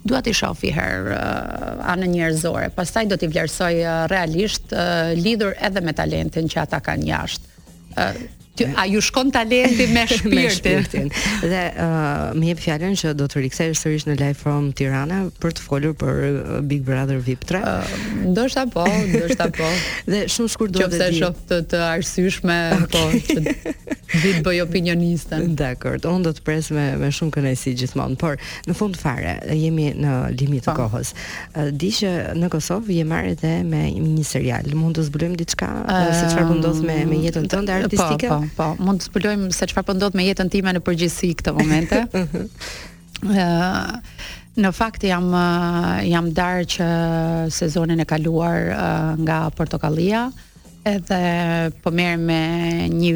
Dua 0.07 0.21
ti 0.25 0.33
shofi 0.37 0.71
her 0.77 1.11
uh, 1.17 1.91
anën 1.93 2.13
njerëzore. 2.17 2.69
Pastaj 2.77 3.07
do 3.11 3.17
ti 3.17 3.29
vlerësoj 3.31 3.81
uh, 3.81 4.05
realisht 4.13 4.75
uh, 4.77 5.13
lidhur 5.17 5.57
edhe 5.57 5.81
me 5.81 5.95
talentin 5.97 6.49
që 6.53 6.65
ata 6.67 6.83
kanë 6.85 7.09
jashtë. 7.11 7.55
Uh, 7.97 8.36
a 8.75 8.85
ju 8.85 9.01
shkon 9.01 9.31
talenti 9.31 9.87
me 9.91 10.05
shpirtin. 10.55 11.11
dhe 11.41 11.61
uh, 11.77 12.29
më 12.37 12.51
jep 12.51 12.61
fjalën 12.65 12.95
që 12.99 13.13
do 13.17 13.27
të 13.29 13.43
rikthej 13.45 13.73
sërish 13.77 14.07
në 14.09 14.15
Live 14.21 14.39
From 14.41 14.71
Tirana 14.75 15.27
për 15.41 15.53
të 15.57 15.65
folur 15.65 15.95
për 15.97 16.23
uh, 16.27 16.53
Big 16.65 16.83
Brother 16.87 17.19
VIP 17.21 17.45
3. 17.49 17.61
Uh, 17.61 17.95
ndoshta 18.33 18.65
po, 18.73 18.85
ndoshta 19.13 19.49
po. 19.55 19.69
dhe 20.11 20.23
shumë 20.31 20.53
shkurt 20.55 20.75
do 20.77 20.85
të 20.85 20.89
di. 20.89 20.97
Qoftë 20.97 21.19
shoft 21.21 21.45
të 21.51 21.59
të 21.73 21.81
arsyeshme 21.89 22.59
okay. 22.87 23.21
po 23.29 23.37
të 24.07 24.21
vit 24.23 24.39
bëj 24.45 24.61
opinionistën. 24.65 25.53
Dakor, 25.59 25.99
unë 26.01 26.27
do 26.29 26.35
të 26.37 26.45
pres 26.47 26.71
me 26.73 26.87
me 26.97 27.11
shumë 27.13 27.35
kënaqësi 27.37 27.75
gjithmonë, 27.83 28.17
por 28.21 28.39
në 28.69 28.77
fund 28.79 28.97
fare 28.99 29.37
jemi 29.53 29.91
në 29.97 30.17
limit 30.39 30.65
të 30.65 30.73
po. 30.73 30.77
kohës. 30.87 31.13
Uh, 31.53 31.69
di 31.71 31.91
që 31.93 32.13
në 32.37 32.51
Kosovë 32.57 32.95
je 32.97 33.05
marrë 33.05 33.35
edhe 33.35 33.57
me 33.67 33.85
një 33.93 34.25
serial. 34.25 34.71
Mund 34.77 34.97
të 34.97 35.07
zbulojmë 35.11 35.41
diçka 35.43 35.69
uh, 35.83 36.07
se 36.15 36.31
çfarë 36.31 36.47
do 36.47 36.53
po 36.55 36.61
ndodh 36.61 36.85
me 36.87 37.01
me 37.07 37.21
jetën 37.27 37.45
tënde 37.51 37.69
po, 37.75 37.83
artistike? 37.87 38.31
Po, 38.31 38.39
po 38.41 38.46
po, 38.55 38.71
mund 38.81 39.01
të 39.01 39.09
zbulojmë 39.11 39.51
se 39.55 39.67
çfarë 39.69 39.87
po 39.89 39.95
ndodh 39.97 40.17
me 40.17 40.25
jetën 40.27 40.49
time 40.51 40.73
në 40.77 40.83
përgjithësi 40.85 41.31
këtë 41.41 41.55
momente. 41.57 42.03
Ëh 43.37 44.35
Në 44.57 44.71
fakt 44.73 45.03
jam 45.05 45.27
jam 46.09 46.31
darë 46.33 46.63
që 46.65 46.85
sezonin 47.53 47.99
e 48.01 48.05
kaluar 48.09 48.71
nga 49.21 49.35
Portokallia 49.53 50.23
edhe 50.81 51.19
po 51.83 51.91
merë 51.93 52.17
me 52.17 52.39
një 52.89 53.11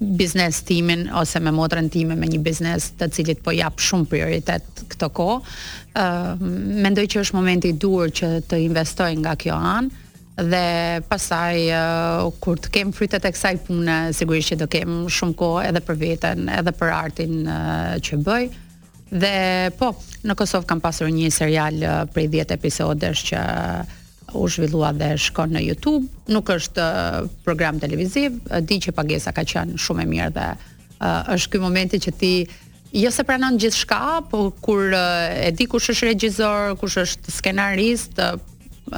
biznes 0.00 0.62
timin 0.64 1.04
ose 1.12 1.42
me 1.44 1.52
motrën 1.52 1.90
time 1.92 2.16
me 2.16 2.30
një 2.32 2.40
biznes 2.40 2.88
të 2.96 3.10
cilit 3.18 3.44
po 3.44 3.52
japë 3.52 3.84
shumë 3.84 4.08
prioritet 4.14 4.84
këto 4.94 5.10
ko. 5.12 5.28
Uh, 5.92 6.40
mendoj 6.40 7.04
që 7.04 7.20
është 7.20 7.36
momenti 7.36 7.76
dur 7.76 8.08
që 8.08 8.32
të 8.48 8.62
investoj 8.70 9.12
nga 9.20 9.36
kjo 9.36 9.60
anë, 9.60 10.07
dhe 10.38 11.00
pasaj 11.08 11.58
uh, 11.66 12.32
kur 12.40 12.60
të 12.62 12.70
kem 12.74 12.92
frytet 12.94 13.24
e 13.26 13.32
kësaj 13.34 13.56
pune 13.66 13.96
sigurisht 14.14 14.52
që 14.52 14.58
do 14.60 14.66
kem 14.70 14.98
shumë 15.10 15.34
ko 15.40 15.48
edhe 15.66 15.80
për 15.82 15.96
vetën 16.02 16.44
edhe 16.60 16.72
për 16.78 16.92
artin 16.94 17.32
uh, 17.44 17.96
që 17.98 18.20
bëj 18.28 18.44
dhe 19.08 19.32
po 19.80 19.88
në 20.28 20.36
Kosovë 20.38 20.68
kam 20.68 20.82
pasur 20.84 21.10
një 21.10 21.30
serial 21.34 21.82
uh, 21.82 21.96
prej 22.14 22.28
10 22.36 22.54
episodesh 22.54 23.24
që 23.32 23.40
u 24.38 24.44
zhvillua 24.52 24.92
dhe 24.94 25.14
shkon 25.18 25.56
në 25.56 25.62
Youtube 25.64 26.06
nuk 26.30 26.54
është 26.54 26.86
uh, 26.86 27.18
program 27.42 27.82
televiziv 27.82 28.38
uh, 28.52 28.62
di 28.62 28.78
që 28.84 28.94
pagesa 28.94 29.34
ka 29.34 29.42
qënë 29.42 29.80
shumë 29.88 30.04
e 30.04 30.08
mirë 30.12 30.30
dhe 30.38 30.46
uh, 30.54 31.34
është 31.34 31.56
këj 31.56 31.62
momenti 31.66 31.98
që 32.06 32.14
ti 32.20 32.32
jo 32.94 33.10
se 33.12 33.26
pranon 33.26 33.58
gjithë 33.60 33.80
shka 33.82 34.00
po 34.30 34.52
kur 34.62 34.86
uh, 34.92 35.26
e 35.34 35.50
di 35.50 35.66
kush 35.66 35.90
është 35.96 36.12
regjizor 36.12 36.78
kush 36.80 37.00
është 37.02 37.36
skenarist 37.40 38.22
uh, 38.22 38.36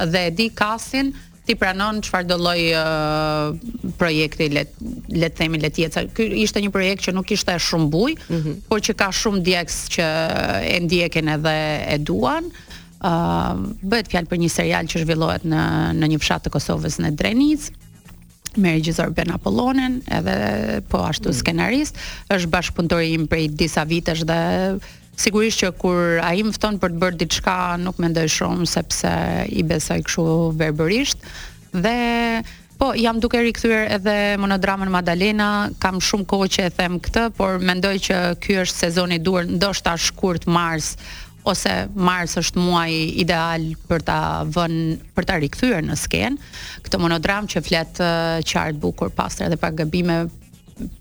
dhe 0.04 0.26
e 0.28 0.36
di 0.36 0.50
kasin 0.54 1.08
ti 1.50 1.56
pranon 1.58 1.98
çfarë 2.04 2.28
do 2.30 2.36
lloj 2.38 2.70
uh, 2.78 3.84
projekti 3.98 4.48
le 4.52 4.64
le 5.10 5.26
të 5.26 5.40
themi 5.40 5.58
le 5.60 5.70
të 5.74 5.84
jetë. 5.88 6.04
Ky 6.14 6.28
ishte 6.44 6.62
një 6.62 6.70
projekt 6.74 7.02
që 7.08 7.14
nuk 7.16 7.32
ishte 7.34 7.56
shumë 7.60 7.88
buj, 7.90 8.12
mm 8.14 8.36
-hmm. 8.40 8.54
por 8.68 8.78
që 8.80 8.92
ka 9.00 9.08
shumë 9.20 9.42
dieks 9.50 9.76
që 9.94 10.06
e 10.76 10.78
ndjekin 10.84 11.28
edhe 11.36 11.56
e 11.94 11.98
duan. 11.98 12.44
Uh, 13.00 13.56
bëhet 13.90 14.08
fjalë 14.12 14.28
për 14.30 14.38
një 14.42 14.48
serial 14.58 14.84
që 14.86 15.02
zhvillohet 15.02 15.42
në 15.52 15.62
në 16.00 16.06
një 16.12 16.18
fshat 16.22 16.42
të 16.46 16.50
Kosovës 16.54 16.96
në 17.02 17.10
Drenic 17.20 17.60
me 18.56 18.68
regjisor 18.76 19.10
Ben 19.16 19.30
Apollonen, 19.30 20.02
edhe 20.18 20.34
po 20.90 20.98
ashtu 21.10 21.28
mm. 21.30 21.32
skenarist, 21.40 21.94
është 22.34 22.50
bashkëpunëtori 22.56 23.10
im 23.18 23.26
prej 23.30 23.46
disa 23.54 23.84
vitesh 23.84 24.22
dhe 24.30 24.40
sigurisht 25.20 25.60
që 25.64 25.70
kur 25.80 26.20
ai 26.24 26.40
më 26.46 26.54
fton 26.56 26.78
për 26.80 26.94
të 26.94 27.00
bërë 27.04 27.18
diçka, 27.20 27.56
nuk 27.84 28.00
mendoj 28.00 28.26
shumë 28.32 28.68
sepse 28.70 29.12
i 29.50 29.62
besoj 29.68 30.00
kështu 30.08 30.38
verbërisht 30.62 31.26
dhe 31.84 31.96
Po, 32.80 32.94
jam 32.96 33.18
duke 33.20 33.36
rikthyer 33.44 33.90
edhe 33.92 34.12
monodramën 34.40 34.88
Madalena, 34.88 35.68
kam 35.82 35.98
shumë 36.00 36.24
kohë 36.32 36.46
që 36.54 36.62
e 36.62 36.70
them 36.78 36.94
këtë, 37.04 37.26
por 37.36 37.58
mendoj 37.60 37.90
që 38.06 38.20
ky 38.40 38.54
është 38.62 38.80
sezoni 38.86 39.18
i 39.18 39.20
duhur, 39.20 39.44
ndoshta 39.52 39.92
shkurt 40.00 40.46
Mars 40.48 40.94
ose 41.52 41.74
Mars 41.92 42.38
është 42.40 42.56
muaji 42.64 43.02
ideal 43.20 43.66
për 43.84 44.06
ta 44.08 44.16
vën 44.48 44.78
për 45.12 45.28
ta 45.28 45.36
rikthyer 45.44 45.84
në 45.84 45.98
skenë 46.06 46.80
këtë 46.88 47.02
monodram 47.04 47.50
që 47.52 47.60
flet 47.68 48.00
qartë 48.48 48.80
bukur, 48.80 49.12
pastaj 49.12 49.50
edhe 49.50 49.60
pa 49.60 49.74
gabime 49.76 50.22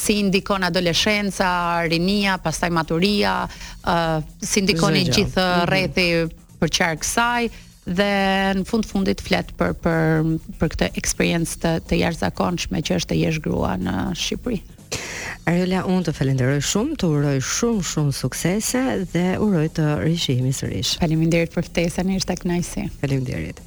si 0.00 0.16
ndikon 0.24 0.64
adoleshenca, 0.70 1.52
rinia, 1.92 2.38
pastaj 2.40 2.70
maturia, 2.74 3.36
si 4.40 4.64
ndikon 4.66 4.96
i 4.96 5.04
gjithë 5.10 5.44
mhm. 5.44 5.70
rrethi 5.70 6.08
për 6.62 6.72
qark 6.74 7.04
saj 7.04 7.46
dhe 7.86 8.10
në 8.58 8.64
fund 8.66 8.82
fundit 8.88 9.20
flet 9.22 9.52
për 9.60 9.76
për 9.84 10.26
për 10.58 10.72
këtë 10.72 10.88
eksperiencë 10.98 11.58
të, 11.62 11.74
të 11.86 11.98
jashtëzakonshme 12.00 12.80
që 12.82 12.96
është 12.98 13.14
e 13.14 13.18
jesh 13.20 13.38
grua 13.44 13.76
në 13.78 13.94
Shqipëri. 14.18 14.58
Ariola, 15.46 15.84
unë 15.86 16.06
të 16.08 16.12
falenderoj 16.18 16.56
shumë, 16.68 16.96
të 17.02 17.06
uroj 17.16 17.34
shumë 17.48 17.84
shumë 17.90 18.14
suksese 18.20 18.80
dhe 19.12 19.22
uroj 19.46 19.68
të 19.76 19.84
rishihemi 20.00 20.50
sërish. 20.60 20.96
Faleminderit 21.04 21.54
për 21.58 21.68
ftesën, 21.70 22.10
ishte 22.18 22.34
kënaqësi. 22.42 22.88
Faleminderit. 23.04 23.62